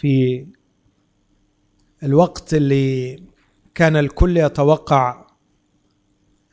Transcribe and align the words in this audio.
في 0.00 0.46
الوقت 2.02 2.54
اللي 2.54 3.22
كان 3.74 3.96
الكل 3.96 4.36
يتوقع 4.36 5.26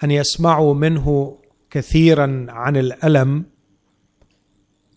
أن 0.04 0.12
يسمعوا 0.12 0.73
منه 0.73 1.37
كثيرا 1.69 2.45
عن 2.49 2.77
الألم 2.77 3.45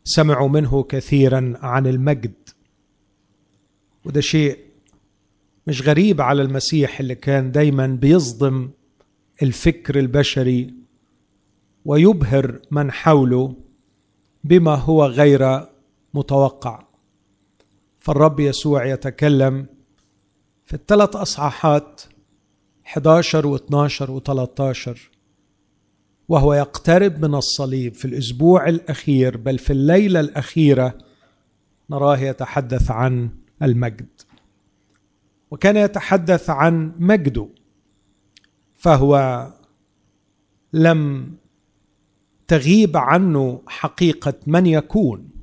سمعوا 0.05 0.49
منه 0.49 0.83
كثيرا 0.83 1.55
عن 1.63 1.87
المجد. 1.87 2.35
وده 4.05 4.21
شيء 4.21 4.59
مش 5.67 5.83
غريب 5.83 6.21
على 6.21 6.43
المسيح 6.43 7.01
اللي 7.01 7.15
كان 7.15 7.53
دايما 7.53 7.87
بيصدم 7.87 8.71
الفكر 9.43 9.99
البشري 9.99 10.75
ويبهر 11.85 12.61
من 12.71 12.93
حوله 12.93 13.55
بما 14.45 14.75
هو 14.75 15.05
غير 15.05 15.67
متوقع. 16.15 16.90
فالرب 18.01 18.41
يسوع 18.41 18.87
يتكلم 18.87 19.67
في 20.65 20.75
الثلاث 20.75 21.17
أصحاحات 21.17 22.03
11 22.87 23.59
و12 23.59 23.91
و13 23.91 24.99
وهو 26.29 26.55
يقترب 26.55 27.25
من 27.25 27.35
الصليب 27.35 27.95
في 27.95 28.05
الأسبوع 28.05 28.69
الأخير 28.69 29.37
بل 29.37 29.59
في 29.59 29.73
الليلة 29.73 30.21
الأخيرة 30.21 30.99
نراه 31.91 32.19
يتحدث 32.19 32.91
عن 32.91 33.31
المجد. 33.63 34.09
وكان 35.51 35.77
يتحدث 35.77 36.51
عن 36.51 36.93
مجده 36.99 37.49
فهو 38.75 39.47
لم 40.73 41.33
تغيب 42.49 42.97
عنه 42.97 43.63
حقيقة 43.67 44.35
من 44.47 44.67
يكون. 44.67 45.40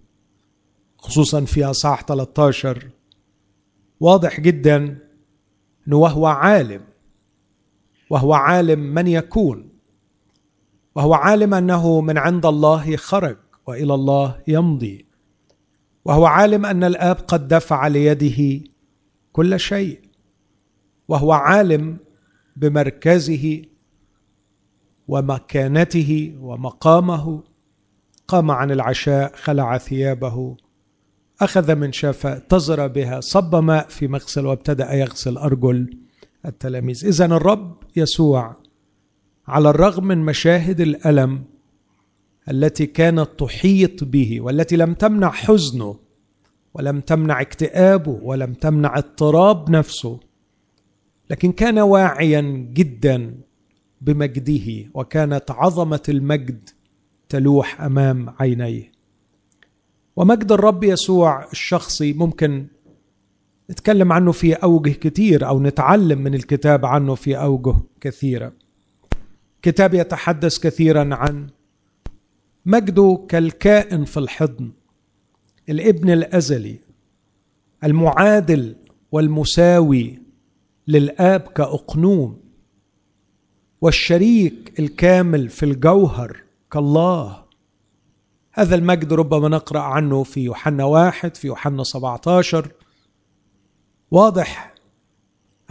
خصوصا 0.98 1.42
في 1.46 1.66
اصحاح 1.66 2.02
13 2.04 2.90
واضح 4.00 4.40
جدا 4.40 5.00
إنه 5.88 5.98
وهو 5.98 6.26
عالم. 6.26 6.82
وهو 8.10 8.34
عالم 8.34 8.80
من 8.80 9.08
يكون. 9.08 9.70
وهو 10.96 11.13
عالم 11.13 11.54
أنه 11.54 12.02
من 12.02 12.18
عند 12.18 12.46
الله 12.46 12.96
خرج 12.96 13.38
وإلى 13.68 13.94
الله 13.94 14.41
يمضي. 14.48 15.05
وهو 16.05 16.26
عالم 16.26 16.66
أن 16.66 16.84
الآب 16.84 17.16
قد 17.16 17.48
دفع 17.48 17.88
ليده 17.88 18.70
كل 19.32 19.60
شيء. 19.60 20.02
وهو 21.08 21.32
عالم 21.32 21.98
بمركزه 22.55 23.62
ومكانته 25.08 26.38
ومقامه. 26.40 27.43
قام 28.27 28.52
عن 28.52 28.71
العشاء 28.71 29.36
خلع 29.36 29.77
ثيابه. 29.77 30.58
أخذ 31.41 31.76
من 31.76 31.91
شفاء 31.91 32.40
تزر 32.40 32.88
بها 32.88 33.20
صب 33.20 33.55
ماء 33.55 33.88
في 33.88 34.07
مغسل 34.07 34.46
وابتدأ 34.46 34.93
يغسل 34.93 35.38
أرجل 35.38 35.98
التلاميذ. 36.46 37.05
إذا 37.05 37.26
الرب 37.26 37.77
يسوع 37.96 38.55
على 39.48 39.70
الرغم 39.70 40.08
من 40.08 40.18
مشاهد 40.18 40.82
الألم 40.82 41.43
التي 42.52 42.85
كانت 42.85 43.30
تحيط 43.38 44.04
به 44.04 44.41
والتي 44.41 44.76
لم 44.76 44.93
تمنع 44.93 45.32
حزنه 45.32 45.99
ولم 46.74 46.99
تمنع 46.99 47.41
اكتئابه 47.41 48.20
ولم 48.21 48.54
تمنع 48.54 48.98
اضطراب 48.98 49.70
نفسه 49.70 50.20
لكن 51.30 51.52
كان 51.52 51.80
واعيا 51.80 52.41
جدا 52.74 53.38
بمجده 54.02 54.90
وكانت 54.93 55.52
عظمة 55.52 56.04
المجد 56.10 56.70
تلوح 57.30 57.82
أمام 57.82 58.35
عينيه. 58.40 58.96
ومجد 60.18 60.51
الرب 60.51 60.84
يسوع 60.84 61.51
الشخصي 61.51 62.13
ممكن 62.13 62.68
نتكلم 63.71 64.12
عنه 64.12 64.31
في 64.31 64.53
أوجه 64.53 64.90
كتير 64.90 65.47
أو 65.47 65.59
نتعلم 65.59 66.19
من 66.22 66.34
الكتاب 66.34 66.85
عنه 66.85 67.16
في 67.16 67.38
أوجه 67.38 67.75
كثيرة. 68.01 68.53
كتاب 69.62 69.94
يتحدث 69.94 70.59
كثيرا 70.59 71.16
عن 71.16 71.47
مجده 72.66 73.25
كالكائن 73.30 74.06
في 74.06 74.18
الحضن 74.18 74.72
الابن 75.69 76.09
الأزلي 76.09 76.80
المعادل 77.84 78.75
والمساوي 79.12 80.19
للآب 80.88 81.42
كأقنوم 81.42 82.40
والشريك 83.81 84.80
الكامل 84.80 85.50
في 85.50 85.63
الجوهر 85.63 86.44
كالله. 86.72 87.47
هذا 88.57 88.75
المجد 88.75 89.13
ربما 89.13 89.50
نقرأ 89.50 89.79
عنه 89.79 90.23
في 90.23 90.40
يوحنا 90.40 90.84
واحد 90.84 91.38
في 91.38 91.47
يوحنا 91.47 91.84
17 91.84 92.72
واضح 94.12 94.75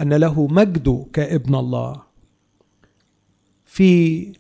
أن 0.01 0.13
له 0.13 0.47
مجد 0.47 1.07
كابن 1.13 1.55
الله. 1.55 2.03
في 3.65 4.33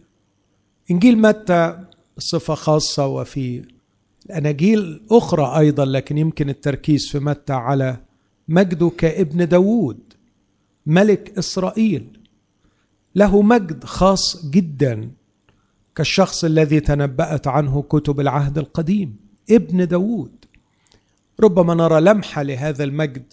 إنجيل 0.90 1.18
متى 1.18 1.84
بصفه 2.16 2.54
خاصة 2.54 3.06
وفي 3.06 3.64
الأناجيل 4.26 5.02
أخرى 5.10 5.58
أيضا 5.58 5.84
لكن 5.84 6.18
يمكن 6.18 6.48
التركيز 6.48 7.08
في 7.10 7.18
متى 7.18 7.52
على 7.52 7.96
مجده 8.48 8.90
كابن 8.98 9.48
داوود 9.48 9.98
ملك 10.86 11.38
إسرائيل. 11.38 12.20
له 13.14 13.42
مجد 13.42 13.84
خاص 13.84 14.50
جدا. 14.50 15.10
كالشخص 15.96 16.44
الذي 16.44 16.80
تنبأت 16.80 17.46
عنه 17.46 17.82
كتب 17.82 18.20
العهد 18.20 18.58
القديم 18.58 19.16
ابن 19.50 19.88
داوود 19.88 20.44
ربما 21.40 21.74
نرى 21.74 22.00
لمحة 22.00 22.42
لهذا 22.42 22.84
المجد 22.84 23.32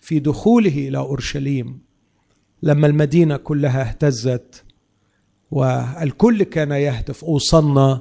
في 0.00 0.18
دخوله 0.18 0.88
إلى 0.88 0.98
أورشليم 0.98 1.80
لما 2.62 2.86
المدينة 2.86 3.36
كلها 3.36 3.88
اهتزت 3.88 4.64
والكل 5.50 6.42
كان 6.42 6.70
يهتف 6.70 7.24
أوصلنا 7.24 8.00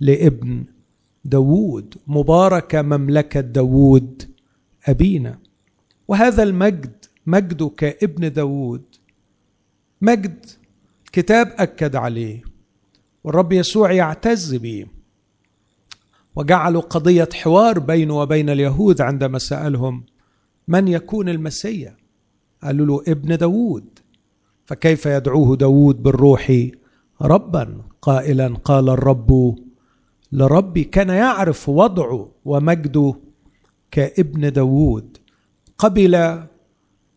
لابن 0.00 0.64
داوود 1.24 1.94
مبارك 2.06 2.74
مملكة 2.74 3.40
داوود 3.40 4.22
أبينا. 4.86 5.38
وهذا 6.08 6.42
المجد 6.42 7.04
مجده 7.26 7.68
كابن 7.76 8.32
داوود 8.32 8.82
مجد 10.00 10.46
كتاب 11.12 11.54
أكد 11.58 11.96
عليه. 11.96 12.45
والرب 13.26 13.52
يسوع 13.52 13.92
يعتز 13.92 14.54
به 14.54 14.86
وجعلوا 16.36 16.80
قضية 16.80 17.28
حوار 17.34 17.78
بينه 17.78 18.18
وبين 18.20 18.50
اليهود 18.50 19.00
عندما 19.00 19.38
سألهم 19.38 20.04
من 20.68 20.88
يكون 20.88 21.28
المسيا 21.28 21.96
قالوا 22.62 22.86
له 22.86 23.12
ابن 23.12 23.36
داود 23.36 23.98
فكيف 24.66 25.06
يدعوه 25.06 25.56
داود 25.56 26.02
بالروح؟ 26.02 26.68
ربا 27.22 27.82
قائلا 28.02 28.54
قال 28.64 28.88
الرب 28.88 29.56
لربي 30.32 30.84
كان 30.84 31.08
يعرف 31.08 31.68
وضعه 31.68 32.30
ومجده 32.44 33.14
كابن 33.90 34.52
داود 34.52 35.18
قبل 35.78 36.42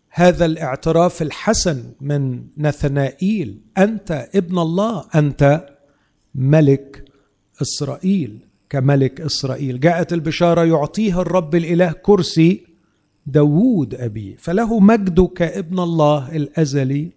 هذا 0.09 0.46
الاعتراف 0.46 1.22
الحسن 1.22 1.84
من 2.02 2.44
نثنائيل 2.58 3.62
أنت 3.78 4.30
ابن 4.36 4.59
الله 4.59 5.06
أنت 5.16 5.66
ملك 6.36 7.06
إسرائيل 7.62 8.40
كملك 8.70 9.22
إسرائيل. 9.22 9.80
جاءت 9.80 10.14
البشارة 10.14 10.66
يعطيها 10.66 11.22
الرب 11.22 11.56
الإله 11.56 11.92
كرسي 11.92 12.64
داوود 13.26 13.96
ابيه 13.96 14.36
فله 14.36 14.80
مجد 14.80 15.22
كابن 15.22 15.80
الله 15.80 16.36
الأزلي 16.36 17.10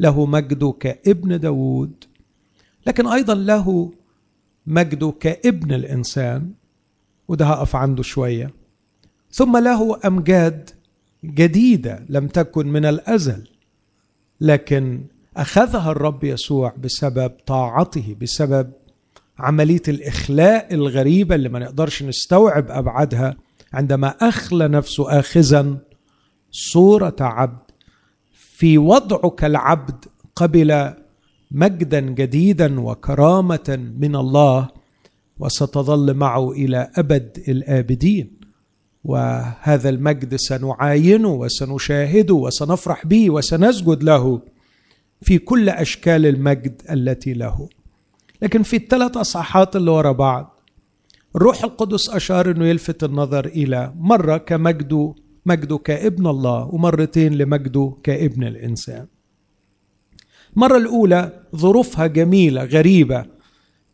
له 0.00 0.26
مجد 0.26 0.70
كابن 0.80 1.40
داوود. 1.40 2.04
لكن 2.86 3.06
أيضا 3.06 3.34
له 3.34 3.92
مجد 4.66 5.10
كابن 5.10 5.72
الإنسان 5.72 6.50
وده 7.28 7.46
هقف 7.46 7.76
عنده 7.76 8.02
شوية. 8.02 8.50
ثم 9.30 9.56
له 9.56 10.00
أمجاد 10.06 10.70
جديدة 11.24 12.04
لم 12.08 12.26
تكن 12.28 12.66
من 12.66 12.84
الأزل 12.84 13.48
لكن 14.40 15.04
أخذها 15.36 15.90
الرب 15.90 16.24
يسوع 16.24 16.74
بسبب 16.84 17.32
طاعته 17.46 18.16
بسبب 18.20 18.72
عملية 19.38 19.82
الإخلاء 19.88 20.74
الغريبة 20.74 21.34
اللي 21.34 21.48
ما 21.48 21.58
نقدرش 21.58 22.02
نستوعب 22.02 22.70
أبعادها 22.70 23.36
عندما 23.72 24.08
أخلى 24.08 24.68
نفسه 24.68 25.18
اخذا 25.18 25.76
صورة 26.50 27.16
عبد 27.20 27.70
في 28.32 28.78
وضعه 28.78 29.30
كالعبد 29.30 30.04
قبل 30.36 30.94
مجدا 31.50 32.00
جديدا 32.00 32.80
وكرامة 32.80 33.92
من 33.98 34.16
الله 34.16 34.68
وستظل 35.38 36.14
معه 36.14 36.52
إلى 36.52 36.90
أبد 36.94 37.44
الآبدين. 37.48 38.40
وهذا 39.04 39.88
المجد 39.88 40.36
سنعاينه 40.36 41.28
وسنشاهده 41.28 42.34
وسنفرح 42.34 43.06
به 43.06 43.30
وسنسجد 43.30 44.02
له. 44.02 44.40
في 45.22 45.38
كل 45.38 45.68
أشكال 45.68 46.26
المجد 46.26 46.82
التي 46.90 47.34
له. 47.34 47.68
لكن 48.42 48.62
في 48.62 48.76
الثلاث 48.76 49.16
أصحاحات 49.16 49.76
اللي 49.76 49.90
ورا 49.90 50.12
بعض 50.12 50.60
الروح 51.36 51.64
القدس 51.64 52.10
أشار 52.10 52.50
أنه 52.50 52.66
يلفت 52.66 53.04
النظر 53.04 53.46
إلى 53.46 53.92
مرة 53.96 54.36
كمجده 54.36 55.14
مجده 55.46 55.78
كابن 55.78 56.26
الله 56.26 56.64
ومرتين 56.74 57.34
لمجده 57.34 57.96
كابن 58.02 58.44
الإنسان. 58.44 59.06
المرة 60.56 60.76
الأولى 60.76 61.42
ظروفها 61.56 62.06
جميلة 62.06 62.64
غريبة 62.64 63.24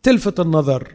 تلفت 0.03 0.41
النظر. 0.41 0.95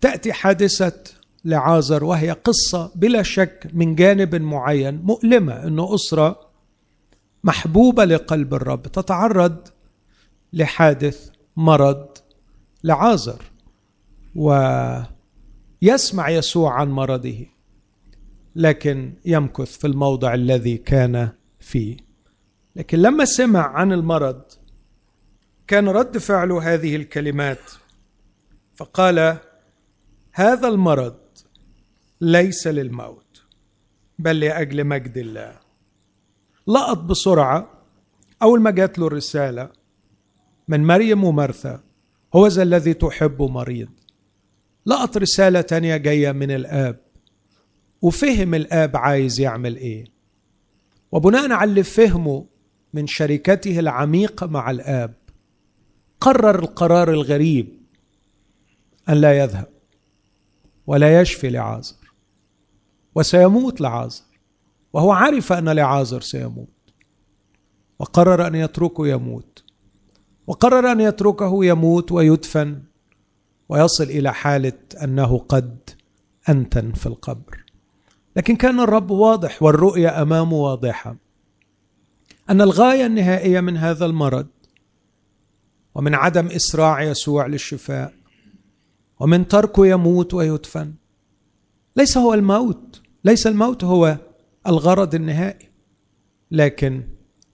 تأتي 0.00 0.32
حادثة 0.32 1.02
لعازر 1.44 2.04
وهي 2.04 2.30
قصة 2.30 2.92
بلا 2.94 3.22
شك 3.22 3.70
من 3.72 3.94
جانب 3.94 4.34
معين 4.34 5.02
مؤلمة 5.02 5.66
أنه 5.66 5.94
أسرة 5.94 6.45
محبوبة 7.46 8.04
لقلب 8.04 8.54
الرب 8.54 8.82
تتعرض 8.82 9.68
لحادث 10.52 11.30
مرض 11.56 12.08
لعازر 12.84 13.42
ويسمع 14.34 16.28
يسوع 16.28 16.72
عن 16.80 16.90
مرضه 16.90 17.46
لكن 18.56 19.12
يمكث 19.24 19.78
في 19.78 19.86
الموضع 19.86 20.34
الذي 20.34 20.76
كان 20.76 21.28
فيه. 21.60 21.96
لكن 22.76 22.98
لما 22.98 23.24
سمع 23.24 23.66
عن 23.66 23.92
المرض 23.92 24.42
كان 25.66 25.88
رد 25.88 26.18
فعله 26.18 26.74
هذه 26.74 26.96
الكلمات 26.96 27.70
فقال 28.74 29.38
هذا 30.32 30.68
المرض 30.68 31.16
ليس 32.20 32.66
للموت 32.66 33.42
بل 34.18 34.40
لأجل 34.40 34.84
مجد 34.84 35.16
الله. 35.16 35.65
لقط 36.66 36.98
بسرعة 36.98 37.70
أول 38.42 38.60
ما 38.60 38.70
جات 38.70 38.98
له 38.98 39.06
الرسالة 39.06 39.70
من 40.68 40.86
مريم 40.86 41.24
ومرثا 41.24 41.80
هو 42.34 42.46
ذا 42.46 42.62
الذي 42.62 42.94
تحب 42.94 43.42
مريض. 43.42 43.88
لقط 44.86 45.16
رسالة 45.16 45.60
تانية 45.60 45.96
جاية 45.96 46.32
من 46.32 46.50
الآب 46.50 47.00
وفهم 48.02 48.54
الآب 48.54 48.96
عايز 48.96 49.40
يعمل 49.40 49.76
إيه. 49.76 50.04
وبناء 51.12 51.52
على 51.52 51.70
اللي 51.70 51.82
فهمه 51.82 52.46
من 52.94 53.06
شركته 53.06 53.78
العميقة 53.78 54.46
مع 54.46 54.70
الآب 54.70 55.14
قرر 56.20 56.58
القرار 56.58 57.10
الغريب 57.10 57.80
أن 59.08 59.14
لا 59.14 59.38
يذهب 59.38 59.68
ولا 60.86 61.20
يشفي 61.20 61.50
لعازر 61.50 61.96
وسيموت 63.14 63.80
لعازر. 63.80 64.25
وهو 64.96 65.12
عرف 65.12 65.52
أن 65.52 65.68
لعازر 65.68 66.20
سيموت 66.20 66.68
وقرر 67.98 68.46
أن 68.46 68.54
يتركه 68.54 69.06
يموت 69.06 69.64
وقرر 70.46 70.92
أن 70.92 71.00
يتركه 71.00 71.64
يموت 71.64 72.12
ويدفن 72.12 72.82
ويصل 73.68 74.04
إلى 74.04 74.34
حالة 74.34 74.78
أنه 75.02 75.38
قد 75.38 75.90
أنتن 76.48 76.92
في 76.92 77.06
القبر. 77.06 77.64
لكن 78.36 78.56
كان 78.56 78.80
الرب 78.80 79.10
واضح 79.10 79.62
والرؤيه 79.62 80.22
أمامه 80.22 80.56
واضحة 80.56 81.16
أن 82.50 82.60
الغاية 82.60 83.06
النهائية 83.06 83.60
من 83.60 83.76
هذا 83.76 84.06
المرض 84.06 84.46
ومن 85.94 86.14
عدم 86.14 86.46
إسراع 86.46 87.02
يسوع 87.02 87.46
للشفاء 87.46 88.14
ومن 89.20 89.48
تركه 89.48 89.86
يموت 89.86 90.34
ويدفن 90.34 90.94
ليس 91.96 92.18
هو 92.18 92.34
الموت 92.34 93.02
ليس 93.24 93.46
الموت 93.46 93.84
هو 93.84 94.18
الغرض 94.68 95.14
النهائي 95.14 95.68
لكن 96.50 97.02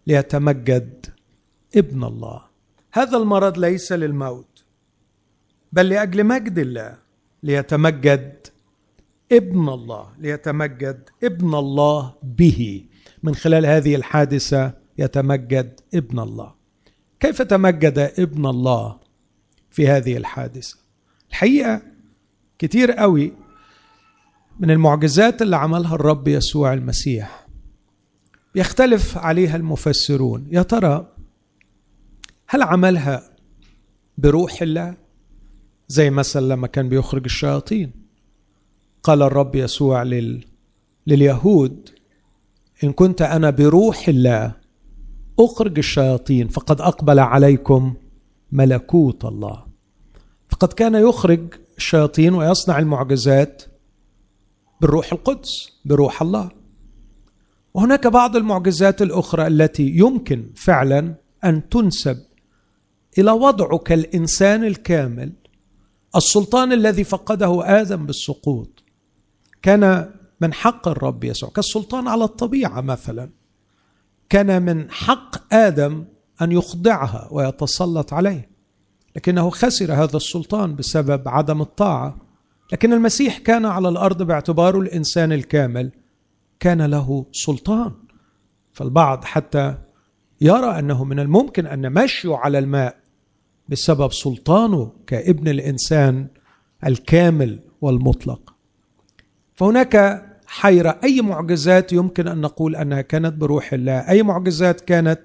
ليتمجد 0.07 1.07
ابن 1.77 2.05
الله. 2.05 2.43
هذا 2.93 3.17
المرض 3.17 3.59
ليس 3.59 3.93
للموت 3.93 4.65
بل 5.73 5.89
لأجل 5.89 6.25
مجد 6.25 6.59
الله 6.59 6.99
ليتمجد 7.43 8.47
ابن 9.33 9.69
الله 9.69 10.13
ليتمجد 10.19 11.11
ابن 11.25 11.55
الله 11.55 12.15
به. 12.23 12.87
من 13.23 13.35
خلال 13.35 13.67
هذه 13.67 13.95
الحادثة 13.95 14.75
يتمجد 14.99 15.81
ابن 15.95 16.19
الله. 16.19 16.55
كيف 17.21 17.43
تمجد 17.43 17.99
ابن 18.19 18.47
الله 18.47 19.01
في 19.71 19.89
هذه 19.89 20.17
الحادثة؟ 20.17 20.77
الحقيقة 21.31 21.83
كتير 22.59 22.93
قوي 22.93 23.33
من 24.63 24.71
المعجزات 24.71 25.43
اللي 25.43 25.57
عملها 25.57 25.95
الرب 25.95 26.29
يسوع 26.29 26.73
المسيح. 26.73 27.47
يختلف 28.55 29.19
عليها 29.19 29.57
المفسرون. 29.57 30.47
يا 30.51 30.63
ترى 30.63 31.07
هل 32.49 32.63
عملها 32.63 33.23
بروح 34.19 34.63
الله؟ 34.63 34.95
زي 35.89 36.11
مثلا 36.11 36.47
لما 36.55 36.67
كان 36.67 36.89
بيخرج 36.89 37.25
الشياطين. 37.25 37.93
قال 39.03 39.23
الرب 39.23 39.55
يسوع 39.55 40.03
لل... 40.03 40.45
لليهود 41.07 41.89
إن 42.85 42.93
كنت 42.93 43.23
أنا 43.23 43.51
بروح 43.51 44.09
الله 44.09 44.53
أخرج 45.39 45.79
الشياطين 45.79 46.49
فقد 46.49 46.81
أقبل 46.81 47.19
عليكم 47.19 47.95
ملكوت 48.53 49.25
الله. 49.25 49.65
فقد 50.49 50.73
كان 50.73 50.95
يخرج 50.95 51.55
الشياطين 51.77 52.35
ويصنع 52.35 52.79
المعجزات 52.79 53.72
بالروح 54.83 55.13
القدس 55.13 55.49
بروح 55.85 56.23
الله. 56.23 56.51
وهناك 57.75 58.07
بعض 58.07 58.37
المعجزات 58.37 59.03
الأخرى 59.03 59.47
التي 59.47 59.89
يمكن 59.89 60.51
فعلا 60.57 61.15
أن 61.45 61.69
تنسب 61.69 62.19
إلى 63.19 63.31
وضعه 63.31 63.79
كالانسان 63.79 64.65
الكامل. 64.65 65.33
السلطان 66.17 66.73
الذي 66.73 67.05
فقده 67.05 67.81
آدم 67.81 68.07
بالسقوط 68.07 68.83
كان 69.63 70.11
من 70.41 70.53
حق 70.53 70.89
الرب 70.89 71.25
يسوع 71.25 71.51
كالسلطان 71.51 72.09
على 72.09 72.25
الطبيعة 72.25 72.81
مثلا. 72.81 73.31
كان 74.29 74.63
من 74.63 74.91
حق 74.91 75.55
آدم 75.55 76.05
أن 76.43 76.53
يخضعها 76.53 77.29
ويتسلط 77.31 78.13
عليه 78.13 78.51
لكنه 79.17 79.51
خسر 79.51 79.93
هذا 79.93 80.17
السلطان 80.17 80.77
بسبب 80.77 81.29
عدم 81.29 81.61
الطاعة. 81.61 82.32
لكن 82.73 82.93
المسيح 82.93 83.39
كان 83.39 83.65
على 83.65 83.89
الأرض 83.89 84.23
باعتباره 84.23 84.79
الإنسان 84.79 85.33
الكامل 85.33 85.93
كان 86.61 86.83
له 86.83 87.27
سلطان. 87.33 87.93
فالبعض 88.73 89.25
حتى 89.25 89.75
يرى 90.41 90.79
أنه 90.79 91.05
من 91.05 91.21
الممكن 91.21 91.67
أن 91.67 91.93
مشيه 91.93 92.37
على 92.37 92.59
الماء 92.59 92.97
بسبب 93.69 94.13
سلطانه 94.13 94.93
كابن 95.07 95.49
الإنسان 95.49 96.27
الكامل 96.87 97.59
والمطلق. 97.81 98.55
فهناك 99.55 100.25
حيرة 100.47 101.01
أي 101.05 101.21
معجزات 101.21 101.93
يمكن 101.93 102.29
أن 102.29 102.41
نقول 102.41 102.77
أنها 102.77 103.01
كانت 103.01 103.35
بروح 103.35 103.73
الله؟ 103.73 104.09
أي 104.09 104.23
معجزات 104.23 104.81
كانت 104.81 105.21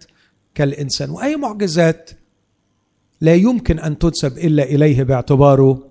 كالإنسان؟ 0.56 1.10
وأي 1.10 1.36
معجزات 1.36 2.10
لا 3.22 3.36
يمكن 3.36 3.80
أن 3.80 3.98
تنسب 3.98 4.38
إلا 4.38 4.64
إليه 4.64 5.04
باعتباره 5.04 5.88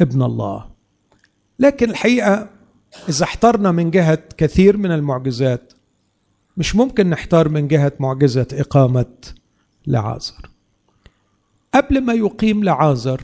ابن 0.00 0.22
الله؟ 0.22 0.69
لكن 1.60 1.90
الحقيقة 1.90 2.48
إذا 3.08 3.24
احترنا 3.24 3.72
من 3.72 3.90
جهة 3.90 4.18
كثير 4.36 4.76
من 4.76 4.92
المعجزات 4.92 5.72
مش 6.56 6.76
ممكن 6.76 7.10
نحتار 7.10 7.48
من 7.48 7.68
جهة 7.68 7.92
معجزة 8.00 8.46
إقامة 8.52 9.06
لعازر. 9.86 10.50
قبل 11.74 12.00
ما 12.00 12.12
يقيم 12.12 12.64
لعازر 12.64 13.20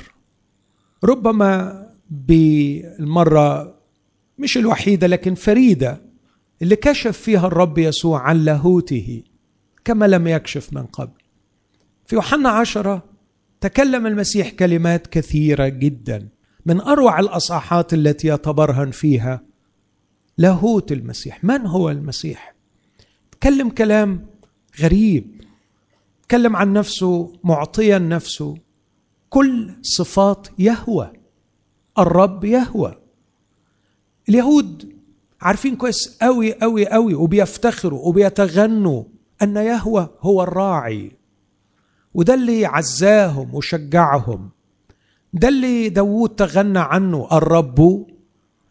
ربما 1.05 1.83
بالمرة 2.11 3.75
مش 4.39 4.59
الوحيدة 4.59 5.07
لكن 5.07 5.35
فريدة 5.35 6.01
اللي 6.63 6.77
كشف 6.77 7.19
فيها 7.19 7.47
الرب 7.47 7.79
يسوع 7.79 8.21
عن 8.21 8.37
لاهوته 8.37 9.23
كما 9.85 10.05
لم 10.07 10.27
يكشف 10.27 10.73
من 10.73 10.87
قبل. 10.87 11.23
في 12.07 12.15
يوحنا 12.15 12.49
عشرة 12.49 13.03
تكلم 13.61 14.07
المسيح 14.07 14.51
كلمات 14.51 15.07
كثيرة 15.07 15.69
جدا. 15.69 16.29
من 16.67 16.81
أروع 16.81 17.21
الأصحاحات 17.21 17.95
التي 17.95 18.29
يتبرهن 18.29 18.91
فيها 18.91 19.41
لاهوت 20.39 20.93
المسيح. 20.93 21.45
من 21.45 21.67
هو 21.67 21.91
المسيح؟ 21.91 22.55
تكلم 23.31 23.69
كلام 23.71 24.27
غريب 24.81 25.43
تكلم 26.23 26.57
عن 26.57 26.73
نفسه 26.73 27.33
معطيا 27.45 27.99
نفسه 27.99 28.57
كل 29.31 29.75
صفات 29.83 30.49
يهوى 30.59 31.13
الرب 31.99 32.45
يهوى. 32.45 32.99
اليهود 34.29 34.93
عارفين 35.41 35.77
كويس 35.77 36.19
قوي 36.23 36.55
قوي 36.55 36.89
قوي 36.89 37.15
وبيفتخروا 37.15 38.09
وبيتغنوا 38.09 39.05
أن 39.43 39.57
يهوى 39.57 40.09
هو 40.21 40.43
الراعي 40.43 41.13
وده 42.15 42.35
اللي 42.35 42.67
عزاهم 42.67 43.55
وشجعهم. 43.55 44.56
ده 45.37 45.49
اللي 45.49 45.89
داوود 45.89 46.31
تغنى 46.31 46.79
عنه 46.79 47.29
الرب 47.33 48.07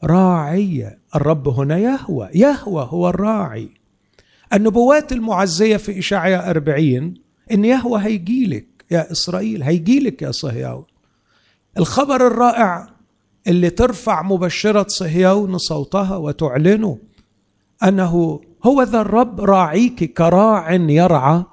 راعي. 0.03 0.97
الرب 1.15 1.47
هنا 1.47 1.77
يهوى 1.77 2.29
يهوى 2.35 2.87
هو 2.89 3.09
الراعي. 3.09 3.69
النبوات 4.53 5.11
المعزية 5.11 5.77
في 5.77 5.99
إشاعية 5.99 6.49
أربعين 6.49 7.13
إن 7.51 7.65
يهوى 7.65 8.01
هيجيلك 8.01 8.65
يا 8.91 9.11
إسرائيل 9.11 9.63
هيجيلك 9.63 10.21
يا 10.21 10.31
صهيون. 10.31 10.83
الخبر 11.77 12.27
الرائع 12.27 12.89
اللي 13.47 13.69
ترفع 13.69 14.21
مبشرة 14.21 14.85
صهيون 14.87 15.57
صوتها 15.57 16.17
وتعلنه 16.17 16.97
أنه 17.83 18.41
هو 18.65 18.83
ذا 18.83 19.01
الرب 19.01 19.41
راعيك 19.41 20.13
كراع 20.13 20.73
يرعى 20.73 21.43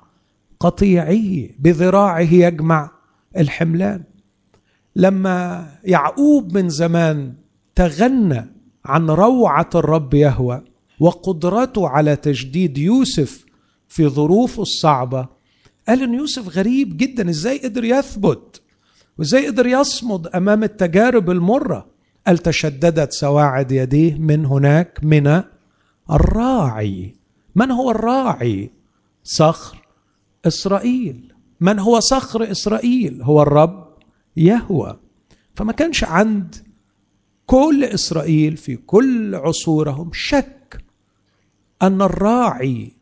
قطيعه 0.61 1.49
بذراعه 1.59 2.21
يجمع 2.21 2.91
الحملان. 3.37 4.12
لما 4.97 5.67
يعقوب 5.85 6.59
من 6.59 6.69
زمان 6.69 7.35
تغنى 7.75 8.47
عن 8.85 9.11
روعة 9.11 9.71
الرب 9.75 10.15
يهوى 10.15 10.63
وقدرته 11.01 11.89
على 11.89 12.17
تجديد 12.17 12.79
يوسف 12.79 13.45
في 13.89 14.09
ظروفه 14.09 14.63
الصعبة 14.63 15.29
قال 15.89 16.03
إن 16.03 16.15
يوسف 16.15 16.57
غريب 16.57 16.97
جدا 16.97 17.31
إزاي 17.31 17.59
قدر 17.59 17.85
يثبت؟ 17.85 18.63
وإزاي 19.19 19.47
قدر 19.47 19.67
يصمد 19.67 20.27
أمام 20.27 20.65
التجارب 20.65 21.31
المرة؟ 21.31 21.87
قال 22.27 22.39
تشددت 22.39 23.13
سواعد 23.13 23.73
يديه 23.73 24.15
من 24.15 24.47
هناك 24.47 25.01
من 25.03 25.43
الراعي. 26.11 27.15
من 27.55 27.71
هو 27.71 27.91
الراعي؟ 27.91 28.71
صخر 29.25 29.83
إسرائيل. 30.47 31.33
من 31.61 31.79
هو 31.79 32.01
صخر 32.01 32.51
إسرائيل؟ 32.51 33.23
هو 33.23 33.43
الرب. 33.43 33.82
يهوى. 34.37 35.01
فما 35.55 35.73
كانش 35.73 36.05
عند 36.05 36.57
كل 37.47 37.85
إسرائيل 37.85 38.57
في 38.57 38.77
كل 38.77 39.35
عصورهم 39.35 40.11
شك 40.13 40.85
أن 41.83 42.03
الراعي 42.03 42.93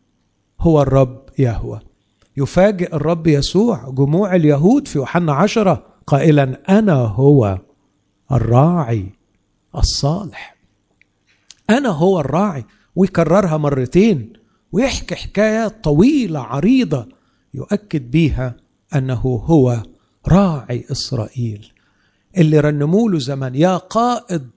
هو 0.60 0.82
الرب 0.82 1.24
يهوى. 1.38 1.80
يفاجئ 2.36 2.94
الرب 2.96 3.26
يسوع 3.26 3.90
جموع 3.90 4.34
اليهود 4.34 4.88
في 4.88 4.98
يوحنا 4.98 5.32
عشرة 5.32 5.86
قائلا 6.06 6.78
أنا 6.78 6.94
هو 6.94 7.58
الراعي 8.32 9.06
الصالح. 9.74 10.56
أنا 11.70 11.88
هو 11.88 12.20
الراعي. 12.20 12.64
ويكررها 12.96 13.56
مرتين 13.56 14.32
ويحكي 14.72 15.14
حكايات 15.14 15.84
طويلة 15.84 16.40
عريضة 16.40 17.08
يؤكد 17.54 18.10
بيها 18.10 18.56
أنه 18.94 19.20
هو 19.44 19.82
راعي 20.28 20.84
إسرائيل 20.92 21.66
اللي 22.36 22.60
رنموا 22.60 23.10
له 23.10 23.18
زمان 23.18 23.54
يا 23.54 23.76
قائد 23.76 24.50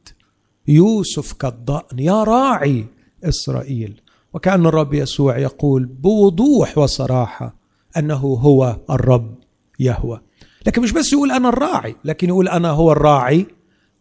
يوسف 0.68 1.34
كالضأن 1.34 2.00
يا 2.00 2.24
راعي 2.24 2.86
إسرائيل. 3.24 4.02
وكأن 4.34 4.66
الرب 4.66 4.94
يسوع 4.94 5.38
يقول 5.38 5.86
بوضوح 5.86 6.78
وصراحة 6.78 7.56
أنه 7.98 8.18
هو 8.18 8.78
الرب 8.90 9.36
يهوى. 9.80 10.22
لكن 10.68 10.82
مش 10.82 10.92
بس 10.92 11.14
يقول 11.14 11.32
أنا 11.32 11.50
الراعي 11.50 11.96
لكن 12.06 12.28
يقول 12.28 12.48
أنا 12.48 12.70
هو 12.70 12.92
الراعي 12.92 13.46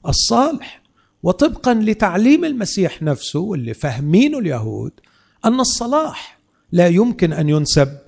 الصالح. 0.08 0.82
وطبقا 1.22 1.74
لتعليم 1.74 2.44
المسيح 2.44 3.02
نفسه 3.02 3.40
واللي 3.40 3.74
فاهمينه 3.74 4.38
اليهود 4.38 4.92
أن 5.44 5.60
الصلاح 5.60 6.38
لا 6.72 6.88
يمكن 6.88 7.32
أن 7.32 7.48
ينسب 7.48 7.98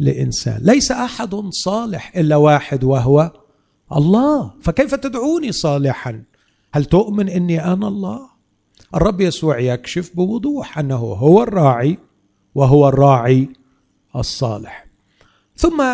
لإنسان. 0.00 0.60
ليس 0.62 0.92
أحد 0.92 1.34
صالح 1.50 2.16
إلا 2.16 2.36
واحد 2.36 2.84
وهو 2.84 3.32
الله. 3.96 4.54
فكيف 4.62 4.94
تدعوني 4.94 5.52
صالحا؟ 5.52 6.22
هل 6.72 6.84
تؤمن 6.84 7.28
إني 7.28 7.64
أنا 7.64 7.88
الله؟ 7.88 8.30
الرب 8.94 9.20
يسوع 9.20 9.58
يكشف 9.58 10.10
بوضوح 10.14 10.78
أنه 10.78 10.96
هو 10.96 11.42
الراعي 11.42 11.98
وهو 12.54 12.88
الراعي 12.88 13.48
الصالح. 14.16 14.86
ثم 15.56 15.84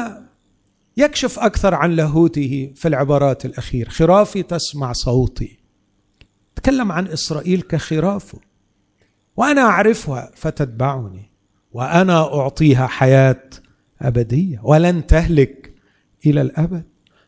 يكشف 0.96 1.38
أكثر 1.38 1.74
عن 1.74 1.90
لاهوته 1.90 2.72
في 2.74 2.88
العبارات 2.88 3.44
الاخيره 3.44 3.88
خرافي 3.88 4.42
تسمع 4.42 4.92
صوتي. 4.92 5.58
تكلم 6.56 6.92
عن 6.92 7.06
إسرائيل 7.06 7.62
كخرافه. 7.62 8.38
وأنا 9.36 9.60
أعرفها 9.60 10.30
فتتبعني. 10.34 11.30
وأنا 11.72 12.40
أعطيها 12.40 12.86
حياة 12.86 13.42
أبدية 14.02 14.60
ولن 14.62 15.06
تهلك 15.06 15.72
إلى 16.26 16.40
الأبد. 16.40 16.82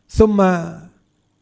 ثم 0.09 0.45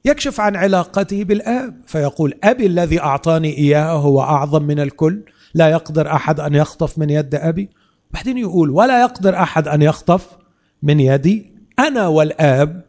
يكشف 0.05 0.39
عن 0.39 0.55
علاقته 0.55 1.23
بالآب 1.23 1.81
فيقول 1.87 2.33
أبي 2.43 2.65
الذي 2.65 2.99
أعطاني 2.99 3.57
إياه 3.57 3.91
هو 3.91 4.21
أعظم 4.21 4.63
من 4.63 4.79
الكل 4.79 5.23
لا 5.53 5.69
يقدر 5.69 6.11
أحد 6.11 6.39
أن 6.39 6.55
يخطف 6.55 6.97
من 6.97 7.09
يد 7.09 7.35
أبي. 7.35 7.69
بعدين 8.11 8.37
يقول 8.37 8.69
ولا 8.69 9.01
يقدر 9.01 9.35
أحد 9.35 9.67
أن 9.67 9.81
يخطف 9.81 10.37
من 10.83 10.99
يدي 10.99 11.51
أنا 11.79 12.07
والآب 12.07 12.85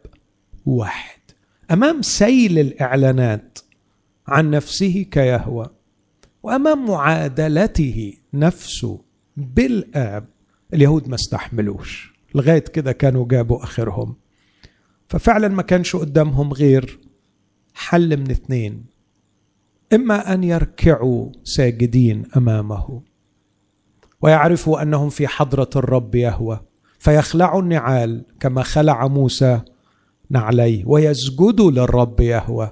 واحد. 0.65 1.19
أمام 1.71 2.01
سيل 2.01 2.59
الإعلانات 2.59 3.59
عن 4.27 4.49
نفسه 4.49 5.05
كيهوى 5.11 5.69
وأمام 6.43 6.85
معادلته 6.85 8.13
نفسه 8.33 9.01
بالآب 9.37 10.25
اليهود 10.73 11.07
ما 11.07 11.15
استحملوش. 11.15 12.18
لغاية 12.35 12.59
كده 12.59 12.91
كانوا 12.91 13.27
جابوا 13.27 13.63
آخرهم. 13.63 14.15
ففعلا 15.07 15.47
ما 15.47 15.61
كانش 15.61 15.95
قدامهم 15.95 16.53
غير 16.53 16.99
حل 17.73 18.17
من 18.17 18.31
اثنين 18.31 18.85
إما 19.93 20.33
أن 20.33 20.43
يركعوا 20.43 21.31
ساجدين 21.43 22.25
أمامه 22.37 23.01
ويعرفوا 24.21 24.81
أنهم 24.81 25.09
في 25.09 25.27
حضرة 25.27 25.69
الرب 25.75 26.15
يهوى 26.15 26.59
فيخلعوا 26.99 27.61
النعال 27.61 28.25
كما 28.39 28.63
خلع 28.63 29.07
موسى 29.07 29.61
نعليه 30.29 30.83
ويسجدوا 30.85 31.71
للرب 31.71 32.19
يهوى 32.19 32.71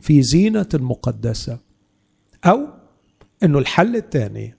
في 0.00 0.22
زينة 0.22 0.68
مقدسة. 0.74 1.58
أو 2.44 2.66
أنه 3.42 3.58
الحل 3.58 3.96
الثاني 3.96 4.54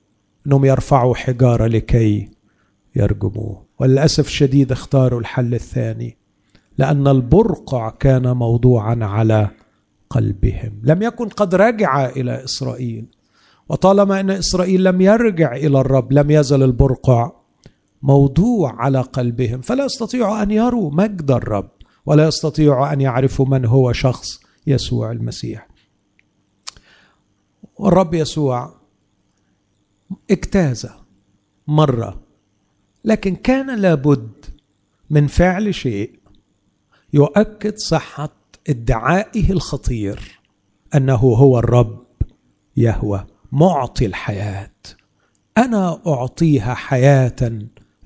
أنهم 0.48 0.66
يرفعوا 0.66 1.16
حجارة 1.16 1.68
لكي 1.68 2.30
يرجموه. 2.96 3.66
وللأسف 3.80 4.28
الشديد 4.28 4.72
اختاروا 4.72 5.20
الحل 5.20 5.54
الثاني 5.54 6.18
لأن 6.78 7.08
البرقع 7.08 7.90
كان 7.90 8.32
موضوعا 8.32 8.98
على 9.02 9.50
قلبهم. 10.10 10.82
لم 10.84 11.02
يكن 11.02 11.30
قد 11.30 11.56
رجع 11.56 12.10
إلى 12.10 12.44
إسرائيل. 12.44 13.06
وطالما 13.70 14.20
أن 14.20 14.30
إسرائيل 14.30 14.84
لم 14.84 15.02
يرجع 15.02 15.56
إلى 15.56 15.82
الرب 15.82 16.14
لم 16.14 16.32
يزل 16.32 16.64
البرقع 16.64 17.32
موضوع 18.02 18.82
على 18.82 19.02
قلبهم. 19.02 19.62
فلا 19.62 19.86
يستطيعوا 19.86 20.44
أن 20.44 20.52
يروا 20.52 20.92
مجد 20.92 21.32
الرب 21.32 21.70
ولا 22.06 22.28
يستطيعوا 22.28 22.94
أن 22.94 23.02
يعرفوا 23.02 23.46
من 23.46 23.66
هو 23.66 23.94
شخص 23.94 24.40
يسوع 24.68 25.12
المسيح. 25.12 25.68
والرب 27.78 28.14
يسوع 28.14 28.74
اجتاز 30.32 30.88
مرة 31.68 32.29
لكن 33.06 33.36
كان 33.36 33.80
لابد 33.80 34.46
من 35.10 35.28
فعل 35.28 35.76
شيء 35.76 36.20
يؤكد 37.14 37.78
صحة 37.78 38.36
ادعائه 38.70 39.52
الخطير 39.52 40.40
أنه 40.96 41.16
هو 41.16 41.60
الرب 41.60 42.06
يهوى 42.78 43.26
معطي 43.52 44.06
الحياة. 44.06 44.72
أنا 45.58 46.02
أعطيها 46.08 46.74
حياة 46.74 47.60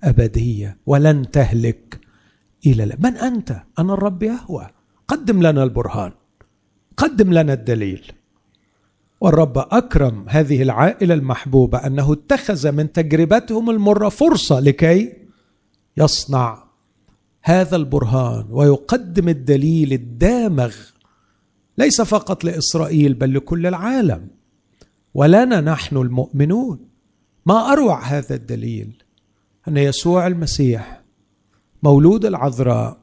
أبدية 0.04 0.78
ولن 0.86 1.32
تهلك 1.32 2.00
إلى 2.66 2.86
لا. 2.86 2.98
من 3.00 3.18
أنت؟ 3.18 3.62
أنا 3.80 3.94
الرب 3.94 4.24
يهوى. 4.24 4.70
قدم 5.08 5.44
لنا 5.44 5.64
البرهان. 5.64 6.12
قدم 6.98 7.34
لنا 7.34 7.54
الدليل. 7.54 8.12
والرب 9.24 9.58
أكرم 9.58 10.26
هذه 10.30 10.62
العائلة 10.62 11.14
المحبوبة 11.14 11.78
أنه 11.78 12.14
اتخذ 12.14 12.72
من 12.72 12.92
تجربتهم 12.92 13.70
المرة 13.70 14.10
فرصة 14.10 14.60
لكي 14.60 15.14
يصنع 15.98 16.64
هذا 17.42 17.76
البرهان 17.76 18.46
ويقدم 18.50 19.30
الدليل 19.30 19.94
الدامغ 19.94 20.76
ليس 21.78 22.02
فقط 22.02 22.44
لإسرائيل 22.44 23.14
بل 23.14 23.34
لكل 23.34 23.68
العالم. 23.68 24.28
ولنا 25.14 25.62
نحن 25.62 25.98
المؤمنون. 25.98 26.80
ما 27.46 27.72
أروع 27.74 28.04
هذا 28.04 28.36
الدليل؟ 28.36 29.04
أن 29.68 29.78
يسوع 29.78 30.28
المسيح 30.28 31.02
مولود 31.84 32.26
العذراء 32.26 32.98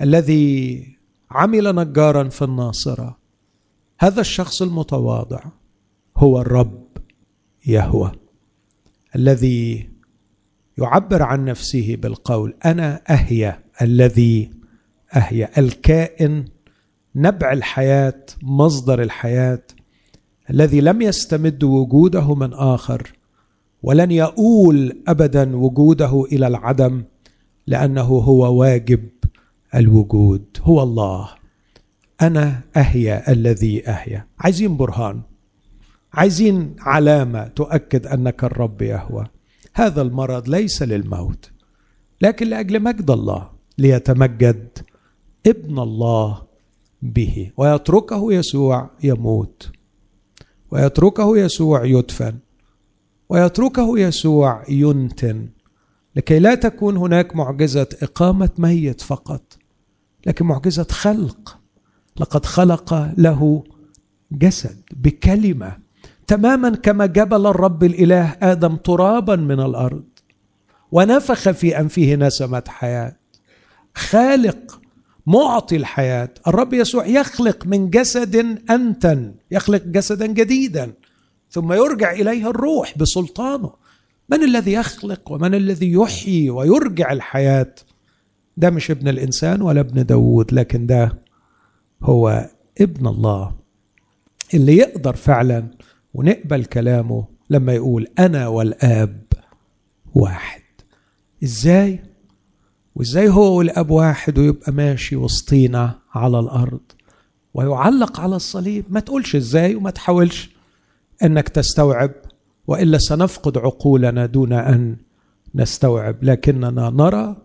الذي 0.00 0.86
عمل 1.30 1.74
نجارا 1.74 2.28
في 2.28 2.44
الناصرة. 2.44 3.23
هذا 3.98 4.20
الشخص 4.20 4.62
المتواضع 4.62 5.40
هو 6.16 6.40
الرب 6.40 6.84
يهوى 7.66 8.12
الذي 9.16 9.90
يعبر 10.78 11.22
عن 11.22 11.44
نفسه 11.44 11.96
بالقول 11.96 12.54
أنا 12.64 13.02
اهيا 13.10 13.60
الذي 13.82 14.50
اهيا 15.16 15.58
الكائن 15.58 16.44
نبع 17.14 17.52
الحياة 17.52 18.26
مصدر 18.42 19.02
الحياة 19.02 19.62
الذي 20.50 20.80
لم 20.80 21.02
يستمد 21.02 21.64
وجوده 21.64 22.34
من 22.34 22.52
آخر 22.52 23.12
ولن 23.82 24.10
يؤول 24.10 25.02
ابدا 25.08 25.56
وجوده 25.56 26.24
إلى 26.32 26.46
العدم 26.46 27.04
لأنه 27.66 28.02
هو 28.02 28.60
واجب 28.60 29.08
الوجود 29.74 30.44
هو 30.62 30.82
الله. 30.82 31.43
أنا 32.22 32.60
أهيا 32.76 33.32
الذي 33.32 33.88
أهيا. 33.88 34.26
عايزين 34.38 34.76
برهان. 34.76 35.22
عايزين 36.12 36.76
علامة 36.80 37.46
تؤكد 37.46 38.06
أنك 38.06 38.44
الرب 38.44 38.82
يهوى. 38.82 39.26
هذا 39.74 40.02
المرض 40.02 40.48
ليس 40.48 40.82
للموت 40.82 41.50
لكن 42.20 42.46
لأجل 42.46 42.82
مجد 42.82 43.10
الله 43.10 43.50
ليتمجد 43.78 44.78
ابن 45.46 45.78
الله 45.78 46.42
به. 47.02 47.50
ويتركه 47.56 48.32
يسوع 48.32 48.90
يموت. 49.02 49.70
ويتركه 50.70 51.38
يسوع 51.38 51.84
يدفن. 51.84 52.38
ويتركه 53.28 53.98
يسوع 53.98 54.64
ينتن. 54.68 55.48
لكي 56.16 56.38
لا 56.38 56.54
تكون 56.54 56.96
هناك 56.96 57.36
معجزة 57.36 57.88
إقامة 58.02 58.50
ميت 58.58 59.00
فقط 59.00 59.58
لكن 60.26 60.46
معجزة 60.46 60.86
خلق. 60.90 61.63
لقد 62.20 62.46
خلق 62.46 63.10
له 63.18 63.64
جسد 64.32 64.82
بكلمة 64.96 65.76
تماما 66.26 66.70
كما 66.70 67.06
جبل 67.06 67.46
الرب 67.46 67.84
الإله 67.84 68.36
آدم 68.42 68.76
ترابا 68.76 69.36
من 69.36 69.60
الأرض 69.60 70.04
ونفخ 70.92 71.50
في 71.50 71.80
أنفه 71.80 72.14
نسمة 72.14 72.62
حياة. 72.68 73.16
خالق 73.94 74.80
معطي 75.26 75.76
الحياة. 75.76 76.28
الرب 76.46 76.72
يسوع 76.74 77.06
يخلق 77.06 77.66
من 77.66 77.90
جسد 77.90 78.36
انتن 78.70 79.34
يخلق 79.50 79.82
جسدا 79.86 80.26
جديدا 80.26 80.92
ثم 81.50 81.72
يرجع 81.72 82.12
اليه 82.12 82.50
الروح 82.50 82.98
بسلطانه. 82.98 83.72
من 84.28 84.42
الذي 84.42 84.72
يخلق 84.72 85.32
ومن 85.32 85.54
الذي 85.54 85.92
يحيي 85.92 86.50
ويرجع 86.50 87.12
الحياة؟ 87.12 87.74
ده 88.56 88.70
مش 88.70 88.90
ابن 88.90 89.08
الإنسان 89.08 89.62
ولا 89.62 89.80
ابن 89.80 90.06
داود 90.06 90.54
لكن 90.54 90.86
ده 90.86 91.23
هو 92.02 92.50
ابن 92.80 93.06
الله. 93.06 93.52
اللي 94.54 94.76
يقدر 94.76 95.16
فعلا 95.16 95.66
ونقبل 96.14 96.64
كلامه 96.64 97.24
لما 97.50 97.72
يقول 97.72 98.06
أنا 98.18 98.48
والآب 98.48 99.22
واحد. 100.14 100.62
إزاي؟ 101.44 102.02
وإزاي 102.94 103.28
هو 103.28 103.58
والآب 103.58 103.90
واحد 103.90 104.38
ويبقى 104.38 104.72
ماشي 104.72 105.16
وسطينا 105.16 105.98
على 106.14 106.40
الأرض 106.40 106.80
ويعلق 107.54 108.20
على 108.20 108.36
الصليب؟ 108.36 108.84
ما 108.90 109.00
تقولش 109.00 109.36
إزاي 109.36 109.74
وما 109.74 109.90
تحاولش 109.90 110.50
إنك 111.22 111.48
تستوعب 111.48 112.10
وإلا 112.66 112.98
سنفقد 112.98 113.58
عقولنا 113.58 114.26
دون 114.26 114.52
أن 114.52 114.96
نستوعب. 115.54 116.16
لكننا 116.24 116.90
نرى 116.90 117.36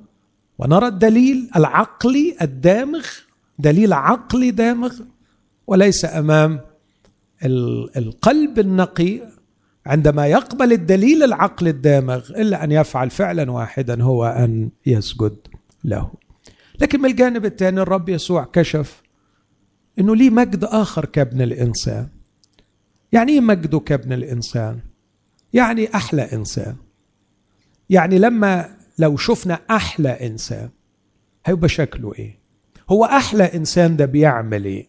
ونرى 0.59 0.87
الدليل 0.87 1.49
العقلي 1.55 2.35
الدامغ 2.41 3.05
دليل 3.59 3.93
عقلي 3.93 4.51
دامغ 4.51 4.99
وليس 5.67 6.05
أمام 6.05 6.59
القلب 7.97 8.59
النقي 8.59 9.21
عندما 9.85 10.27
يقبل 10.27 10.73
الدليل 10.73 11.23
العقل 11.23 11.67
الدامغ 11.67 12.29
إلا 12.29 12.63
أن 12.63 12.71
يفعل 12.71 13.09
فعلا 13.09 13.51
واحدا 13.51 14.03
هو 14.03 14.25
أن 14.25 14.69
يسجد 14.85 15.37
له. 15.83 16.11
لكن 16.79 17.01
من 17.01 17.09
الجانب 17.09 17.45
الثاني 17.45 17.81
الرب 17.81 18.09
يسوع 18.09 18.43
كشف 18.53 19.03
إنه 19.99 20.15
ليه 20.15 20.29
مجد 20.29 20.63
آخر 20.63 21.05
كابن 21.05 21.41
الإنسان. 21.41 22.07
يعني 23.11 23.31
إيه 23.31 23.41
مجده 23.41 23.79
كابن 23.79 24.13
الإنسان؟ 24.13 24.79
يعني 25.53 25.95
أحلى 25.95 26.21
إنسان. 26.21 26.75
يعني 27.89 28.19
لما 28.19 28.75
لو 28.99 29.17
شفنا 29.17 29.59
أحلى 29.71 30.09
إنسان 30.09 30.69
هيبقى 31.45 31.69
شكله 31.69 32.13
إيه؟ 32.19 32.38
هو 32.89 33.05
أحلى 33.05 33.43
إنسان 33.43 33.95
ده 33.97 34.05
بيعمل 34.05 34.65
إيه؟ 34.65 34.87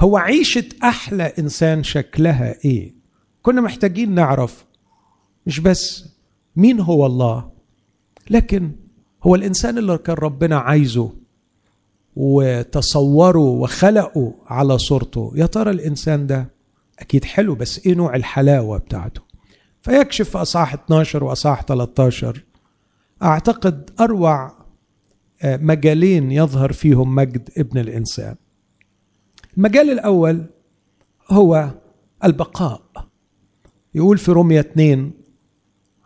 هو 0.00 0.16
عيشة 0.16 0.64
أحلى 0.84 1.22
إنسان 1.38 1.82
شكلها 1.82 2.54
إيه؟ 2.64 2.94
كنا 3.42 3.60
محتاجين 3.60 4.14
نعرف 4.14 4.64
مش 5.46 5.60
بس 5.60 6.04
مين 6.56 6.80
هو 6.80 7.06
الله 7.06 7.50
لكن 8.30 8.70
هو 9.22 9.34
الإنسان 9.34 9.78
اللي 9.78 9.98
كان 9.98 10.16
ربنا 10.16 10.58
عايزه 10.58 11.12
وتصوره 12.16 13.38
وخلقه 13.38 14.34
على 14.46 14.78
صورته 14.78 15.32
يا 15.36 15.46
ترى 15.46 15.70
الإنسان 15.70 16.26
ده 16.26 16.48
أكيد 16.98 17.24
حلو 17.24 17.54
بس 17.54 17.86
إيه 17.86 17.94
نوع 17.94 18.16
الحلاوة 18.16 18.78
بتاعته 18.78 19.20
فيكشف 19.82 20.30
في 20.30 20.38
أصحاح 20.38 20.74
12 20.74 21.24
وأصحاح 21.24 21.62
13 21.62 22.44
أعتقد 23.22 23.90
أروع 24.00 24.52
مجالين 25.44 26.32
يظهر 26.32 26.72
فيهم 26.72 27.14
مجد 27.14 27.48
ابن 27.58 27.78
الإنسان. 27.78 28.36
المجال 29.56 29.90
الأول 29.90 30.46
هو 31.30 31.70
البقاء. 32.24 32.82
يقول 33.94 34.18
في 34.18 34.32
رمية 34.32 34.60
2 34.60 35.12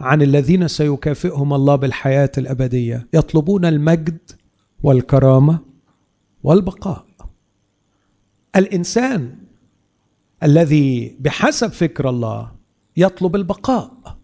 عن 0.00 0.22
الذين 0.22 0.68
سيكافئهم 0.68 1.54
الله 1.54 1.76
بالحياة 1.76 2.30
الأبدية 2.38 3.08
يطلبون 3.14 3.64
المجد 3.64 4.18
والكرامة 4.82 5.58
والبقاء. 6.42 7.06
الإنسان 8.56 9.38
الذي 10.42 11.16
بحسب 11.20 11.68
فكر 11.68 12.08
الله 12.08 12.52
يطلب 12.96 13.36
البقاء. 13.36 14.18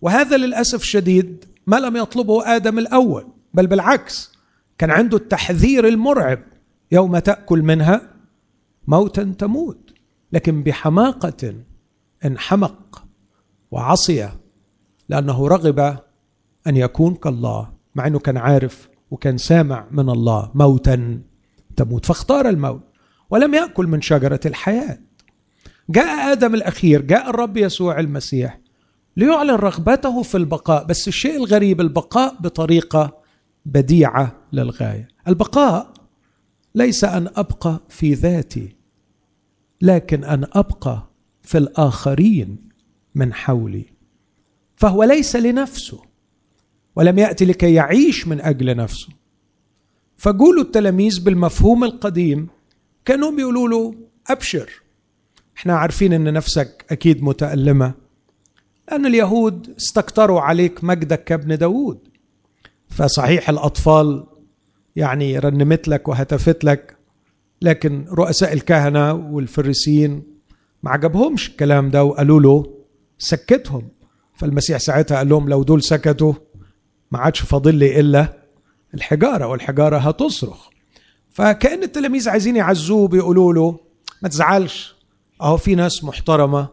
وهذا 0.00 0.36
للأسف 0.36 0.82
الشديد 0.82 1.44
ما 1.66 1.76
لم 1.76 1.96
يطلبه 1.96 2.56
آدم 2.56 2.78
الأول. 2.78 3.26
بل 3.58 3.66
بالعكس 3.66 4.32
كان 4.78 4.90
عنده 4.90 5.16
التحذير 5.16 5.88
المرعب 5.88 6.38
يوم 6.92 7.18
تأكل 7.18 7.62
منها 7.62 8.02
موتا 8.86 9.34
تموت. 9.38 9.90
لكن 10.32 10.62
بحماقة 10.62 11.54
انحمق 12.24 13.04
وعصي 13.70 14.28
لأنه 15.08 15.48
رغب 15.48 15.78
أن 16.66 16.76
يكون 16.76 17.14
كالله 17.14 17.70
مع 17.94 18.06
إنه 18.06 18.18
كان 18.18 18.36
عارف 18.36 18.88
وكان 19.10 19.38
سامع 19.38 19.86
من 19.90 20.10
الله 20.10 20.50
موتا 20.54 21.20
تموت. 21.76 22.06
فاختار 22.06 22.48
الموت 22.48 22.82
ولم 23.30 23.54
يأكل 23.54 23.86
من 23.86 24.00
شجرة 24.00 24.40
الحياة. 24.46 24.98
جاء 25.90 26.32
آدم 26.32 26.54
الأخير 26.54 27.02
جاء 27.02 27.30
الرب 27.30 27.56
يسوع 27.56 28.00
المسيح 28.00 28.60
ليعلن 29.16 29.50
رغبته 29.50 30.22
في 30.22 30.36
البقاء 30.36 30.84
بس 30.84 31.08
الشيء 31.08 31.36
الغريب 31.36 31.80
البقاء 31.80 32.36
بطريقة 32.40 33.17
بديعة 33.68 34.36
للغاية. 34.52 35.08
البقاء 35.28 35.92
ليس 36.74 37.04
أن 37.04 37.28
أبقى 37.36 37.80
في 37.88 38.14
ذاتي 38.14 38.76
لكن 39.80 40.24
أن 40.24 40.46
أبقى 40.52 41.08
في 41.42 41.58
الآخرين 41.58 42.68
من 43.14 43.32
حولي. 43.34 43.84
فهو 44.76 45.04
ليس 45.04 45.36
لنفسه 45.36 46.02
ولم 46.96 47.18
يأتي 47.18 47.44
لكي 47.44 47.74
يعيش 47.74 48.28
من 48.28 48.40
أجل 48.40 48.76
نفسه. 48.76 49.08
فقولوا 50.16 50.62
التلاميذ 50.62 51.24
بالمفهوم 51.24 51.84
القديم 51.84 52.48
كانوا 53.04 53.30
بيقولوا 53.30 53.68
له 53.68 53.94
أبشر. 54.26 54.82
إحنا 55.56 55.76
عارفين 55.76 56.12
إن 56.12 56.32
نفسك 56.32 56.84
أكيد 56.90 57.22
متألمة 57.22 57.94
لأن 58.88 59.06
اليهود 59.06 59.74
استكتروا 59.78 60.40
عليك 60.40 60.84
مجدك 60.84 61.24
كابن 61.24 61.58
داوود. 61.58 62.07
فصحيح 62.88 63.50
الأطفال 63.50 64.26
يعني 64.96 65.38
رنمت 65.38 65.88
لك 65.88 66.08
وهتفت 66.08 66.64
لك 66.64 66.96
لكن 67.62 68.04
رؤساء 68.10 68.52
الكهنة 68.52 69.12
والفريسيين 69.12 70.22
ما 70.82 70.90
عجبهمش 70.90 71.48
الكلام 71.48 71.90
ده 71.90 72.04
وقالوا 72.04 72.40
له 72.40 72.74
سكتهم. 73.18 73.88
فالمسيح 74.34 74.78
ساعتها 74.78 75.16
قال 75.18 75.28
لهم 75.28 75.48
لو 75.48 75.62
دول 75.62 75.82
سكتوا 75.82 76.32
ما 77.12 77.18
عادش 77.18 77.40
فاضل 77.40 77.74
لي 77.74 78.00
إلا 78.00 78.38
الحجارة 78.94 79.46
والحجارة 79.46 79.98
هتصرخ. 79.98 80.68
فكأن 81.30 81.82
التلاميذ 81.82 82.28
عايزين 82.28 82.56
يعزوه 82.56 83.08
بيقولوا 83.08 83.52
له 83.54 83.80
ما 84.22 84.28
تزعلش 84.28 84.96
أهو 85.42 85.56
في 85.56 85.74
ناس 85.74 86.04
محترمة 86.04 86.68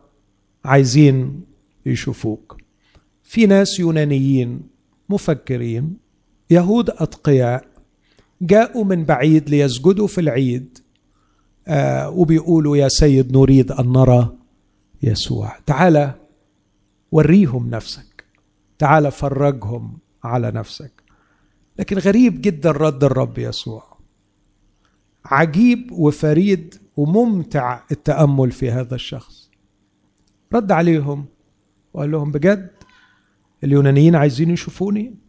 عايزين 0.65 1.41
يشوفوك. 1.85 2.57
في 3.23 3.45
ناس 3.45 3.79
يونانيين 3.79 4.61
مفكرين 5.09 5.97
يهود 6.49 6.89
أتقياء 6.89 7.65
جاءوا 8.41 8.83
من 8.83 9.05
بعيد 9.05 9.49
ليسجدوا 9.49 10.07
في 10.07 10.21
العيد 10.21 10.77
آه 11.67 12.09
وبيقولوا 12.09 12.77
يا 12.77 12.87
سيد 12.87 13.37
نريد 13.37 13.71
أن 13.71 13.91
نرى 13.91 14.35
يسوع. 15.03 15.57
تعال 15.65 16.11
وريهم 17.11 17.69
نفسك 17.69 18.25
تعال 18.79 19.11
فرجهم 19.11 19.97
على 20.23 20.51
نفسك. 20.51 20.91
لكن 21.79 21.97
غريب 21.97 22.41
جدا 22.41 22.71
رد 22.71 23.03
الرب 23.03 23.37
يسوع. 23.37 23.97
عجيب 25.25 25.91
وفريد 25.91 26.75
وممتع 26.97 27.79
التأمل 27.91 28.51
في 28.51 28.71
هذا 28.71 28.95
الشخص. 28.95 29.49
رد 30.53 30.71
عليهم 30.71 31.25
وقال 31.93 32.11
لهم 32.11 32.31
بجد 32.31 32.71
اليونانيين 33.63 34.15
عايزين 34.15 34.49
يشوفوني؟ 34.49 35.24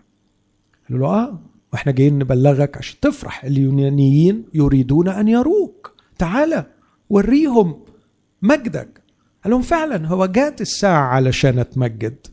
قالوا 0.88 1.06
له 1.06 1.14
آه 1.14 1.40
وإحنا 1.72 1.92
جايين 1.92 2.18
نبلغك 2.18 2.76
عشان 2.76 3.00
تفرح. 3.00 3.44
اليونانيين 3.44 4.44
يريدون 4.54 5.08
أن 5.08 5.28
يروك. 5.28 5.94
تعالى 6.18 6.66
وريهم 7.10 7.84
مجدك. 8.42 9.02
قال 9.44 9.50
لهم 9.50 9.62
فعلا 9.62 10.08
هو 10.08 10.26
جات 10.26 10.60
الساعة 10.60 11.06
علشان 11.06 11.58
أتمجد 11.58 12.26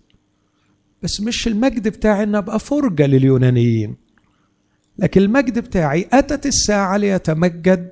بس 1.04 1.22
مش 1.22 1.48
المجد 1.48 1.88
بتاعي 1.88 2.24
أن 2.24 2.36
أبقى 2.36 2.60
فرجة 2.60 3.06
لليونانيين. 3.08 3.96
لكن 4.98 5.22
المجد 5.22 5.60
بتاعي 5.60 6.08
أتت 6.13 6.46
الساعة 6.46 6.98
ليتمجد 6.98 7.92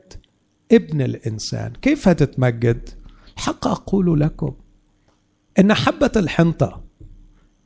ابن 0.72 1.02
الإنسان. 1.02 1.74
كيف 1.82 2.08
هتتمجد؟ 2.08 2.90
الحق 3.38 3.68
أقول 3.68 4.20
لكم 4.20 4.54
إن 5.60 5.74
حبة 5.74 6.12
الحنطة 6.16 6.84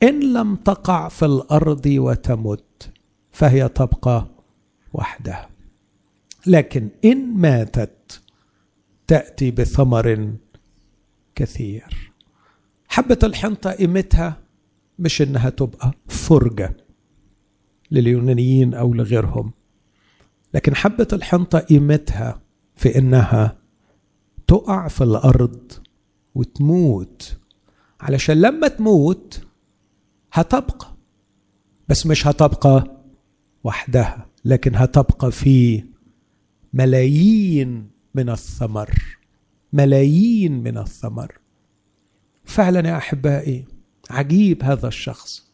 إن 0.02 0.32
لم 0.32 0.56
تقع 0.56 1.08
في 1.08 1.24
الأرض 1.24 1.86
وتمت 1.86 2.64
فهي 3.36 3.68
تبقى 3.68 4.26
وحدها 4.92 5.48
لكن 6.46 6.88
إن 7.04 7.36
ماتت 7.36 8.20
تأتي 9.06 9.50
بثمر 9.50 10.32
كثير. 11.34 12.12
حبة 12.88 13.18
الحنطة 13.22 13.70
قيمتها 13.70 14.36
مش 14.98 15.22
إنها 15.22 15.50
تبقى 15.50 15.92
فرجة 16.08 16.76
لليونانيين 17.90 18.74
أو 18.74 18.94
لغيرهم 18.94 19.52
لكن 20.54 20.74
حبة 20.74 21.08
الحنطة 21.12 21.58
قيمتها 21.58 22.40
في 22.76 22.98
إنها 22.98 23.56
تقع 24.46 24.88
في 24.88 25.04
الأرض 25.04 25.72
وتموت. 26.34 27.36
علشان 28.00 28.40
لما 28.40 28.68
تموت 28.68 29.46
هتبقى 30.32 30.96
بس 31.88 32.06
مش 32.06 32.26
هتبقى 32.26 32.95
وحدها 33.66 34.26
لكن 34.44 34.74
هتبقى 34.74 35.32
في 35.32 35.84
ملايين 36.72 37.90
من 38.14 38.30
الثمر 38.30 39.16
ملايين 39.72 40.62
من 40.62 40.78
الثمر. 40.78 41.38
فعلا 42.44 42.88
يا 42.88 42.96
أحبائي 42.96 43.64
عجيب 44.10 44.64
هذا 44.64 44.88
الشخص. 44.88 45.46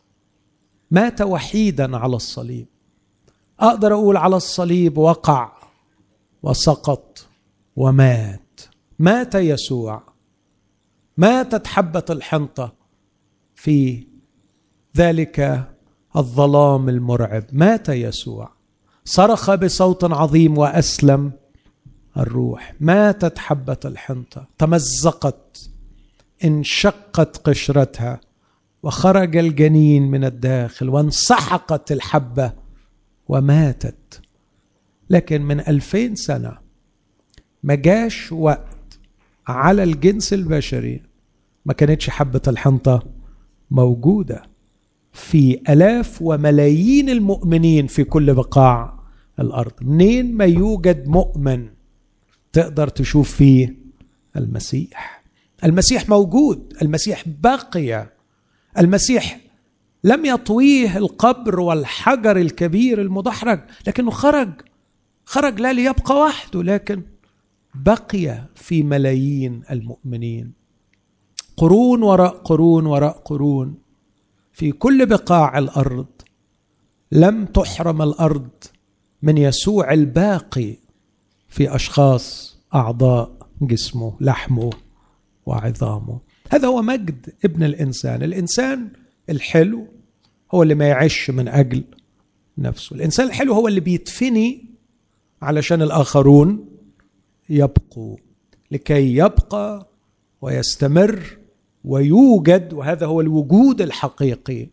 مات 0.90 1.22
وحيدا 1.22 1.96
على 1.96 2.16
الصليب. 2.16 2.66
أقدر 3.60 3.94
أقول 3.94 4.16
على 4.16 4.36
الصليب 4.36 4.98
وقع 4.98 5.52
وسقط 6.42 7.26
ومات. 7.76 8.60
مات 8.98 9.34
يسوع. 9.34 10.02
ماتت 11.16 11.66
حبة 11.66 12.04
الحنطة 12.10 12.74
في 13.54 14.06
ذلك 14.96 15.68
الظلام 16.16 16.88
المرعب. 16.88 17.44
مات 17.52 17.88
يسوع. 17.88 18.52
صرخ 19.04 19.54
بصوت 19.54 20.04
عظيم 20.04 20.58
وأسلم 20.58 21.32
الروح. 22.16 22.74
ماتت 22.80 23.38
حبة 23.38 23.80
الحنطة. 23.84 24.48
تمزقت. 24.58 25.70
انشقت 26.44 27.36
قشرتها. 27.36 28.20
وخرج 28.82 29.36
الجنين 29.36 30.10
من 30.10 30.24
الداخل. 30.24 30.88
وانسحقت 30.88 31.92
الحبة. 31.92 32.52
وماتت. 33.28 34.20
لكن 35.10 35.42
من 35.42 35.60
ألفين 35.60 36.14
سنة 36.14 36.58
ما 37.62 37.74
جاش 37.74 38.32
وقت 38.32 38.98
على 39.46 39.82
الجنس 39.82 40.32
البشري 40.32 41.02
ما 41.66 41.72
كانتش 41.72 42.10
حبة 42.10 42.40
الحنطة 42.48 43.02
موجودة. 43.70 44.51
في 45.12 45.60
ألاف 45.68 46.22
وملايين 46.22 47.10
المؤمنين 47.10 47.86
في 47.86 48.04
كل 48.04 48.34
بقاع 48.34 48.98
الأرض. 49.40 49.72
منين 49.82 50.34
ما 50.34 50.44
يوجد 50.44 51.08
مؤمن 51.08 51.68
تقدر 52.52 52.88
تشوف 52.88 53.30
فيه 53.34 53.76
المسيح. 54.36 55.22
المسيح 55.64 56.08
موجود 56.08 56.74
المسيح 56.82 57.24
بقي 57.42 58.12
المسيح 58.78 59.40
لم 60.04 60.24
يطويه 60.24 60.96
القبر 60.96 61.60
والحجر 61.60 62.36
الكبير 62.36 63.00
المدحرج 63.00 63.60
لكنه 63.86 64.10
خرج 64.10 64.52
خرج 65.24 65.60
لا 65.60 65.72
ليبقى 65.72 66.20
وحده 66.20 66.62
لكن 66.62 67.02
بقي 67.74 68.44
في 68.54 68.82
ملايين 68.82 69.62
المؤمنين. 69.70 70.52
قرون 71.56 72.02
وراء 72.02 72.36
قرون 72.36 72.86
وراء 72.86 73.22
قرون 73.24 73.74
في 74.62 74.72
كل 74.72 75.06
بقاع 75.06 75.58
الأرض 75.58 76.06
لم 77.12 77.44
تحرم 77.44 78.02
الأرض 78.02 78.48
من 79.22 79.38
يسوع 79.38 79.92
الباقي 79.92 80.76
في 81.48 81.74
أشخاص 81.74 82.56
أعضاء 82.74 83.48
جسمه 83.62 84.16
لحمه 84.20 84.70
وعظامه. 85.46 86.20
هذا 86.50 86.68
هو 86.68 86.82
مجد 86.82 87.34
ابن 87.44 87.62
الإنسان. 87.62 88.22
الإنسان 88.22 88.88
الحلو 89.30 89.86
هو 90.54 90.62
اللي 90.62 90.74
ما 90.74 90.88
يعيش 90.88 91.30
من 91.30 91.48
أجل 91.48 91.84
نفسه. 92.58 92.96
الإنسان 92.96 93.26
الحلو 93.26 93.54
هو 93.54 93.68
اللي 93.68 93.80
بيتفني 93.80 94.64
علشان 95.42 95.82
الآخرون 95.82 96.68
يبقوا 97.48 98.16
لكي 98.70 99.16
يبقى 99.16 99.88
ويستمر 100.42 101.36
ويوجد 101.84 102.72
وهذا 102.72 103.06
هو 103.06 103.20
الوجود 103.20 103.80
الحقيقي 103.80 104.68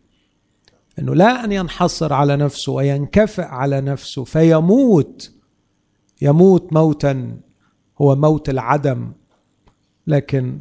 إنه 0.98 1.14
لا 1.14 1.44
أن 1.44 1.52
ينحصر 1.52 2.12
على 2.12 2.36
نفسه 2.36 2.72
وينكفئ 2.72 3.42
على 3.42 3.80
نفسه 3.80 4.24
فيموت 4.24 5.32
يموت 6.22 6.72
موتا 6.72 7.36
هو 8.00 8.16
موت 8.16 8.48
العدم. 8.48 9.12
لكن 10.06 10.60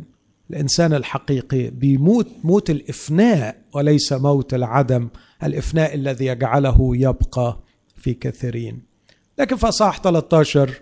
الإنسان 0.49 0.93
الحقيقي 0.93 1.69
بيموت 1.69 2.27
موت 2.43 2.69
الإفناء 2.69 3.61
وليس 3.73 4.13
موت 4.13 4.53
العدم 4.53 5.09
الإفناء 5.43 5.95
الذي 5.95 6.25
يجعله 6.25 6.91
يبقى 6.97 7.59
في 7.95 8.13
كثيرين. 8.13 8.81
لكن 9.39 9.55
في 9.55 9.67
اصحاح 9.67 9.99
13 9.99 10.81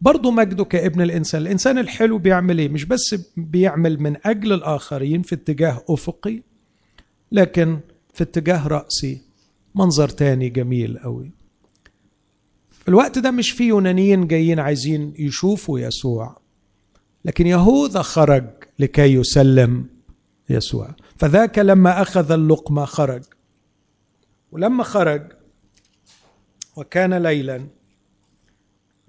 برضه 0.00 0.30
مجده 0.30 0.64
كابن 0.64 1.00
الإنسان. 1.00 1.42
الإنسان 1.42 1.78
الحلو 1.78 2.18
بيعمل 2.18 2.58
إيه؟ 2.58 2.68
مش 2.68 2.84
بس 2.84 3.14
بيعمل 3.36 4.00
من 4.00 4.16
أجل 4.26 4.52
الآخرين 4.52 5.22
في 5.22 5.34
اتجاه 5.34 5.84
أفقي 5.88 6.42
لكن 7.32 7.80
في 8.14 8.24
اتجاه 8.24 8.68
رأسي. 8.68 9.20
منظر 9.74 10.08
تاني 10.08 10.48
جميل 10.48 10.98
قوي 10.98 11.30
في 12.70 12.88
الوقت 12.88 13.18
ده 13.18 13.30
مش 13.30 13.50
في 13.50 13.64
يونانيين 13.64 14.26
جايين 14.26 14.60
عايزين 14.60 15.14
يشوفوا 15.18 15.78
يسوع 15.80 16.38
لكن 17.24 17.46
يهوذا 17.46 18.02
خرج 18.02 18.44
لكي 18.78 19.14
يسلم 19.14 19.86
يسوع. 20.50 20.94
فذاك 21.16 21.58
لما 21.58 22.02
أخذ 22.02 22.32
اللقمة 22.32 22.84
خرج. 22.84 23.22
ولما 24.52 24.84
خرج 24.84 25.32
وكان 26.76 27.14
ليلا 27.14 27.66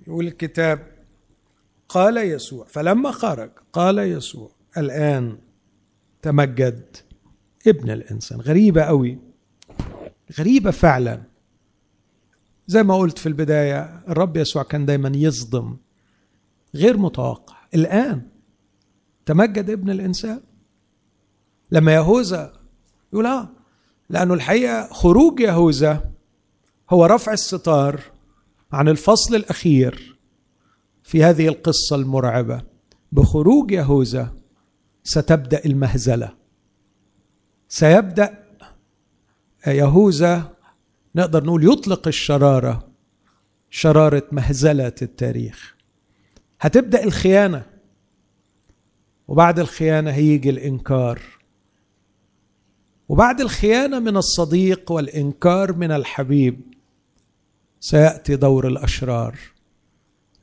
يقول 0.08 0.28
الكتاب 0.28 0.88
قال 1.90 2.18
يسوع 2.18 2.66
فلما 2.66 3.12
خرج 3.12 3.52
قال 3.74 4.00
يسوع 4.00 4.52
الآن 4.78 5.38
تمجد 6.22 6.98
ابن 7.68 7.90
الإنسان. 7.90 8.42
غريبة 8.42 8.82
قوي 8.82 9.20
غريبة 10.40 10.72
فعلا. 10.72 11.22
زي 12.68 12.84
ما 12.84 12.96
قلت 12.96 13.18
في 13.18 13.26
البداية 13.26 14.04
الرب 14.08 14.38
يسوع 14.38 14.64
كان 14.64 14.86
دايما 14.86 15.12
يصدم 15.16 15.78
غير 16.76 16.98
متوقع. 16.98 17.56
الآن 17.76 18.22
تمجد 19.26 19.70
ابن 19.70 19.90
الإنسان. 19.90 20.42
لما 21.72 21.94
يهوذا 21.94 22.54
يقول 23.14 23.26
آه 23.26 23.50
لأنه 24.10 24.34
الحقيقة 24.34 24.94
خروج 24.94 25.40
يهوذا 25.40 26.12
هو 26.90 27.06
رفع 27.06 27.34
الستار 27.34 28.02
عن 28.72 28.88
الفصل 28.88 29.36
الأخير 29.36 30.18
في 31.04 31.24
هذه 31.24 31.48
القصة 31.48 31.96
المرعبة. 31.96 32.62
بخروج 33.12 33.72
يهوذا 33.72 34.34
ستبدأ 35.04 35.66
المهزلة. 35.66 36.36
سيبدأ 37.68 38.46
يهوذا 39.68 40.56
نقدر 41.16 41.44
نقول 41.44 41.72
يطلق 41.72 42.08
الشرارة 42.08 42.88
شرارة 43.70 44.24
مهزلة 44.32 44.96
التاريخ. 45.02 45.76
هتبدأ 46.62 47.04
الخيانة 47.04 47.66
وبعد 49.28 49.60
الخيانة 49.60 50.12
هيجي 50.12 50.50
الإنكار. 50.50 51.22
وبعد 53.10 53.42
الخيانة 53.42 54.00
من 54.00 54.18
الصديق 54.18 54.92
والإنكار 54.92 55.74
من 55.74 55.92
الحبيب. 55.92 56.75
سيأتي 57.86 58.36
دور 58.36 58.68
الأشرار 58.68 59.38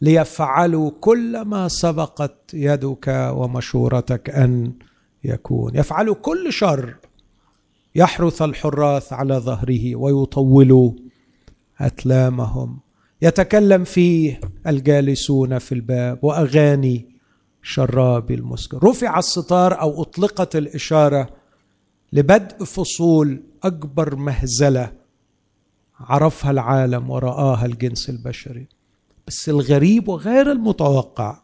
ليفعلوا 0.00 0.90
كل 1.00 1.40
ما 1.40 1.68
سبقت 1.68 2.54
يدك 2.54 3.30
ومشورتك 3.34 4.30
أن 4.30 4.72
يكون. 5.24 5.76
يفعلوا 5.76 6.14
كل 6.14 6.52
شر. 6.52 6.96
يحرث 7.94 8.42
الحراث 8.42 9.12
على 9.12 9.34
ظهره 9.34 9.96
ويطولوا 9.96 10.92
أتلامهم. 11.80 12.80
يتكلم 13.22 13.84
فيه 13.84 14.40
الجالسون 14.66 15.58
في 15.58 15.72
الباب 15.72 16.18
وأغاني 16.22 17.06
شراب 17.62 18.30
المسكر. 18.30 18.84
رفع 18.84 19.18
الستار 19.18 19.80
أو 19.80 20.02
أطلقت 20.02 20.56
الإشارة 20.56 21.28
لبدء 22.12 22.64
فصول 22.64 23.42
أكبر 23.62 24.16
مهزلة 24.16 25.01
عرفها 26.08 26.50
العالم 26.50 27.10
ورآها 27.10 27.66
الجنس 27.66 28.10
البشري. 28.10 28.66
بس 29.26 29.48
الغريب 29.48 30.08
وغير 30.08 30.52
المتوقع 30.52 31.40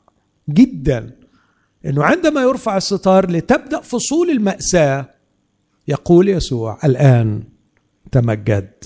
جدا 0.49 1.16
إنه 1.87 2.05
عندما 2.05 2.40
يرفع 2.42 2.77
الستار 2.77 3.31
لتبدأ 3.31 3.81
فصول 3.81 4.31
المأساة 4.31 5.14
يقول 5.88 6.29
يسوع 6.29 6.79
الآن 6.85 7.42
تمجد 8.12 8.85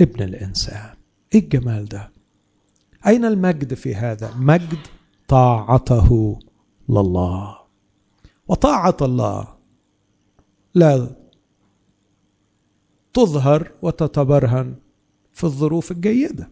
ابن 0.00 0.22
الإنسان. 0.22 0.94
إيه 1.34 1.40
الجمال 1.40 1.84
ده؟ 1.84 2.10
أين 3.06 3.24
المجد 3.24 3.74
في 3.74 3.94
هذا؟ 3.94 4.34
مجد 4.36 4.78
طاعته 5.28 6.38
لله. 6.88 7.58
وطاعة 8.48 8.96
الله 9.02 9.48
لا 10.74 11.10
تظهر 13.14 13.70
وتتبرهن 13.82 14.74
في 15.38 15.44
الظروف 15.44 15.90
الجيدة. 15.90 16.50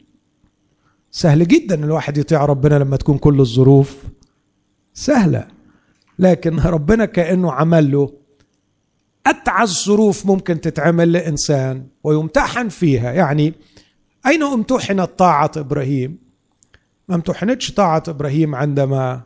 سهل 1.10 1.48
جدا 1.48 1.84
الواحد 1.84 2.18
يطيع 2.18 2.44
ربنا 2.44 2.74
لما 2.74 2.96
تكون 2.96 3.18
كل 3.18 3.40
الظروف 3.40 4.02
سهلة. 4.94 5.48
لكن 6.18 6.58
ربنا 6.58 7.04
كأنه 7.04 7.52
عمل 7.52 7.92
له 7.92 8.12
اتعس 9.26 9.86
ظروف 9.86 10.26
ممكن 10.26 10.60
تتعمل 10.60 11.12
لإنسان 11.12 11.86
ويمتحن 12.04 12.68
فيها. 12.68 13.12
يعني 13.12 13.54
أين 14.26 14.42
امتحنت 14.42 15.10
طاعة 15.18 15.50
إبراهيم؟ 15.56 16.18
ما 17.08 17.14
امتحنتش 17.14 17.72
طاعة 17.72 18.02
إبراهيم 18.08 18.54
عندما 18.54 19.22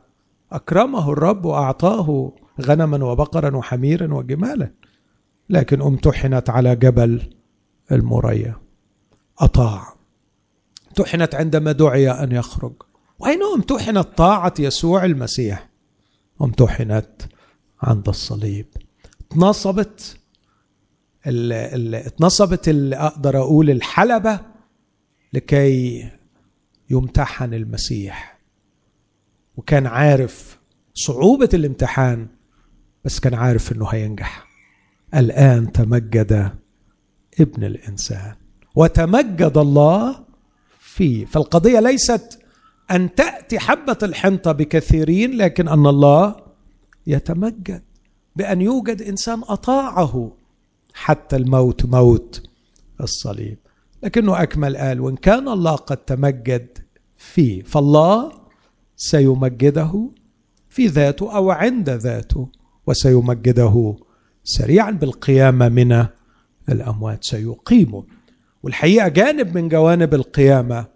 أكرمه 0.53 1.13
الرب 1.13 1.45
وأعطاه 1.45 2.33
غنما 2.61 3.05
وبقرا 3.05 3.57
وحميرا 3.57 4.15
وجمالا 4.15 4.71
لكن 5.51 5.83
أمتحنت 5.83 6.51
على 6.51 6.77
جبل 6.77 7.23
المريا. 7.93 8.57
أطاع. 9.41 9.95
امتحنت 10.89 11.35
عندما 11.35 11.73
دعي 11.73 12.11
أن 12.11 12.33
يخرج. 12.33 12.73
وأين 13.19 13.41
امتحنت 13.55 14.09
طاعة 14.17 14.55
يسوع 14.59 15.05
المسيح. 15.05 15.69
امتحنت 16.43 17.23
عند 17.83 18.09
الصليب. 18.09 18.67
اتنصبت 19.21 20.17
اتنصبت 21.27 22.69
اللي 22.69 22.97
أقدر 22.97 23.39
أقول 23.39 23.71
الحلبة 23.71 24.41
لكي 25.33 26.11
يمتحن 26.91 27.55
المسيح. 27.55 28.41
وكان 29.57 29.87
عارف 29.87 30.59
صعوبة 30.95 31.49
الامتحان 31.55 32.29
بس 33.05 33.21
كان 33.21 33.35
عارف 33.35 33.73
إنه 33.73 33.87
هينجح. 33.89 34.47
الآن 35.15 35.73
تمجد 35.73 36.53
ابن 37.41 37.65
الإنسان. 37.65 38.35
وتمجد 38.75 39.59
الله 39.59 40.25
فيه 40.81 41.25
فالقضية 41.25 41.81
ليست 41.81 42.39
أن 42.91 43.15
تأتي 43.15 43.59
حبة 43.59 43.99
الحنطة 44.03 44.53
بكثيرين 44.53 45.37
لكن 45.37 45.69
أن 45.69 45.87
الله 45.87 46.37
يتمجد 47.07 47.83
بأن 48.37 48.61
يوجد 48.61 49.03
إنسان 49.03 49.43
أطاعه 49.49 50.33
حتى 50.95 51.37
الموت 51.37 51.87
موت 51.87 52.43
الصليب. 53.01 53.59
لكنه 54.03 54.43
أكمل 54.43 54.77
قال 54.77 55.01
وإن 55.01 55.17
كان 55.17 55.49
الله 55.49 55.75
قد 55.77 55.97
تمجد 55.97 56.79
فيه 57.17 57.63
فالله 57.63 58.33
سيمجده 58.97 60.11
في 60.69 60.87
ذاته 60.87 61.37
أو 61.37 61.51
عند 61.51 61.91
ذاته 61.91 62.49
وسيمجده 62.87 63.97
سريعا 64.45 64.91
بالقيامة 64.91 65.69
من 65.69 66.07
الأموات 66.69 67.25
سيقيمه. 67.25 68.05
والحقيقة 68.63 69.09
جانب 69.09 69.59
من 69.59 69.69
جوانب 69.69 70.15
القيامة 70.15 70.87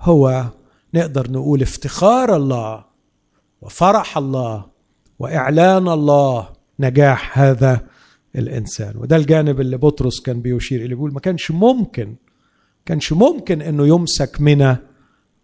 هو 0.00 0.44
نقدر 0.94 1.30
نقول 1.30 1.62
افتخار 1.62 2.36
الله 2.36 2.84
وفرح 3.62 4.18
الله 4.18 4.66
وإعلان 5.18 5.88
الله 5.88 6.48
نجاح 6.80 7.38
هذا 7.38 7.80
الإنسان. 8.36 8.96
وده 8.96 9.16
الجانب 9.16 9.60
اللي 9.60 9.76
بطرس 9.76 10.20
كان 10.20 10.40
بيشير 10.42 10.80
إليه 10.80 10.94
بيقول 10.94 11.12
ما 11.12 11.20
كانش 11.20 11.50
ممكن 11.50 12.16
كانش 12.86 13.12
ممكن 13.12 13.62
إنه 13.62 13.86
يمسك 13.86 14.40
من 14.40 14.76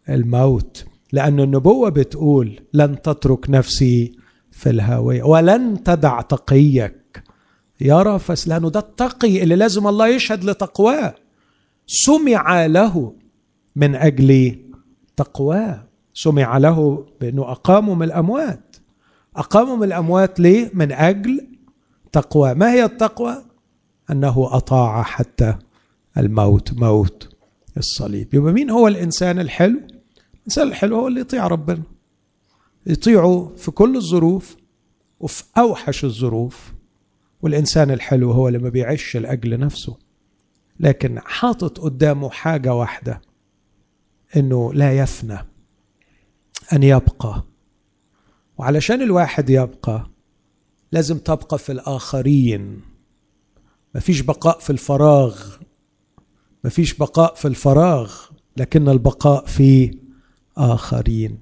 الموت 0.09 0.85
لأن 1.13 1.41
النبوة 1.41 1.89
بتقول 1.91 2.61
لن 2.73 3.03
تترك 3.03 3.51
نفسي 3.51 4.13
في 4.51 4.71
الهاوية 4.71 5.23
ولن 5.23 5.83
تدع 5.85 6.21
تقيك. 6.21 7.23
يرى 7.81 8.19
فس 8.19 8.49
لأنه 8.49 8.71
ده 8.71 8.81
التقي 8.81 9.43
اللي 9.43 9.57
لازم 9.57 9.87
الله 9.87 10.07
يشهد 10.09 10.45
لتقواه. 10.45 11.15
سمع 11.87 12.67
له 12.67 13.15
من 13.77 13.95
أجل 13.95 14.59
تقواه 15.17 15.85
سمع 16.15 16.59
له 16.59 17.07
بأنه 17.21 17.43
أقاموا 17.43 17.95
من 17.95 18.03
الأموات. 18.03 18.77
أقاموا 19.37 19.77
من 19.77 19.83
الأموات 19.85 20.41
ليه؟ 20.41 20.71
من 20.75 20.93
أجل 20.93 21.47
تقوى. 22.13 22.55
ما 22.55 22.73
هي 22.73 22.85
التقوى؟ 22.85 23.45
أنه 24.11 24.49
أطاع 24.57 25.03
حتى 25.03 25.55
الموت 26.19 26.73
موت 26.73 27.29
الصليب. 27.77 28.35
يبقى 28.35 28.53
مين 28.53 28.71
هو 28.71 28.89
الإنسان 28.89 29.39
الحلو؟ 29.41 29.81
الإنسان 30.39 30.69
الحلو 30.69 30.97
هو 30.97 31.09
اللي 31.09 31.21
يطيع 31.21 31.47
ربنا. 31.47 31.83
يطيعه 32.87 33.53
في 33.57 33.71
كل 33.71 33.97
الظروف 33.97 34.57
وفي 35.21 35.45
أوحش 35.59 36.05
الظروف. 36.05 36.73
والإنسان 37.43 37.91
الحلو 37.91 38.31
هو 38.33 38.49
اللي 38.49 38.59
ما 38.59 38.69
بيعيش 38.69 39.17
لأجل 39.17 39.61
نفسه. 39.61 39.97
لكن 40.81 41.21
حاطط 41.21 41.81
قدامه 41.81 42.31
حاجة 42.31 42.75
واحدة 42.75 43.21
إنه 44.37 44.73
لا 44.75 44.93
يفنى 44.99 45.39
أن 46.73 46.83
يبقى. 46.83 47.45
وعلشان 48.59 49.03
الواحد 49.03 49.51
يبقى 49.51 50.11
لازم 50.93 51.19
تبقى 51.19 51.59
في 51.59 51.73
الآخرين. 51.73 52.81
مفيش 53.95 54.21
بقاء 54.21 54.59
في 54.59 54.71
الفراغ. 54.71 55.57
مفيش 56.65 56.95
بقاء 56.95 57.35
في 57.35 57.49
الفراغ 57.49 58.15
لكن 58.57 58.89
البقاء 58.89 59.47
في 59.47 59.99
آخرين. 60.57 61.39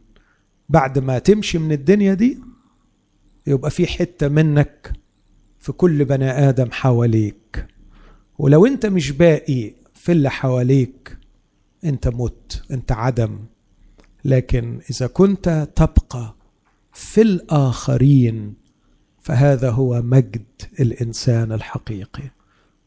بعد 0.68 0.98
ما 0.98 1.18
تمشي 1.18 1.58
من 1.58 1.72
الدنيا 1.72 2.14
دي 2.14 2.38
يبقى 3.46 3.70
في 3.70 3.86
حتة 3.86 4.28
منك 4.28 4.92
في 5.58 5.72
كل 5.72 6.04
بني 6.04 6.30
آدم 6.30 6.70
حواليك. 6.72 7.66
ولو 8.38 8.66
انت 8.66 8.86
مش 8.86 9.10
باقي 9.10 9.74
في 9.94 10.12
اللي 10.12 10.30
حواليك 10.30 11.18
انت 11.84 12.08
مت 12.08 12.62
انت 12.70 12.92
عدم. 12.92 13.38
لكن 14.24 14.80
إذا 14.90 15.06
كنت 15.06 15.68
تبقى 15.76 16.34
في 16.92 17.22
الآخرين 17.22 18.54
فهذا 19.18 19.70
هو 19.70 20.02
مجد 20.02 20.44
الإنسان 20.80 21.52
الحقيقي. 21.52 22.30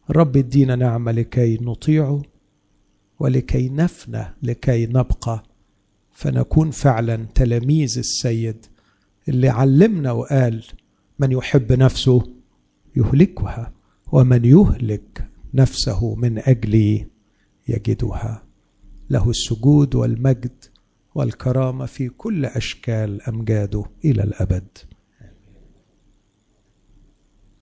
رب 0.10 0.36
يدينا 0.36 0.75
نعمة 0.75 1.12
لكي 1.12 1.58
نطيعه 1.62 2.21
ولكي 3.19 3.69
نفنى 3.69 4.25
لكي 4.43 4.86
نبقى. 4.86 5.43
فنكون 6.12 6.71
فعلا 6.71 7.25
تلاميذ 7.36 7.97
السيد 7.97 8.65
اللي 9.29 9.49
علمنا 9.49 10.12
وقال 10.12 10.63
من 11.19 11.31
يحب 11.31 11.73
نفسه 11.73 12.23
يهلكها 12.95 13.71
ومن 14.12 14.45
يهلك 14.45 15.27
نفسه 15.55 16.15
من 16.15 16.39
اجلي 16.39 17.07
يجدها. 17.67 18.43
له 19.09 19.29
السجود 19.29 19.95
والمجد 19.95 20.63
والكرامة 21.15 21.85
في 21.85 22.09
كل 22.09 22.45
أشكال 22.45 23.21
أمجاده 23.21 23.83
إلى 24.05 24.23
الأبد. 24.23 24.77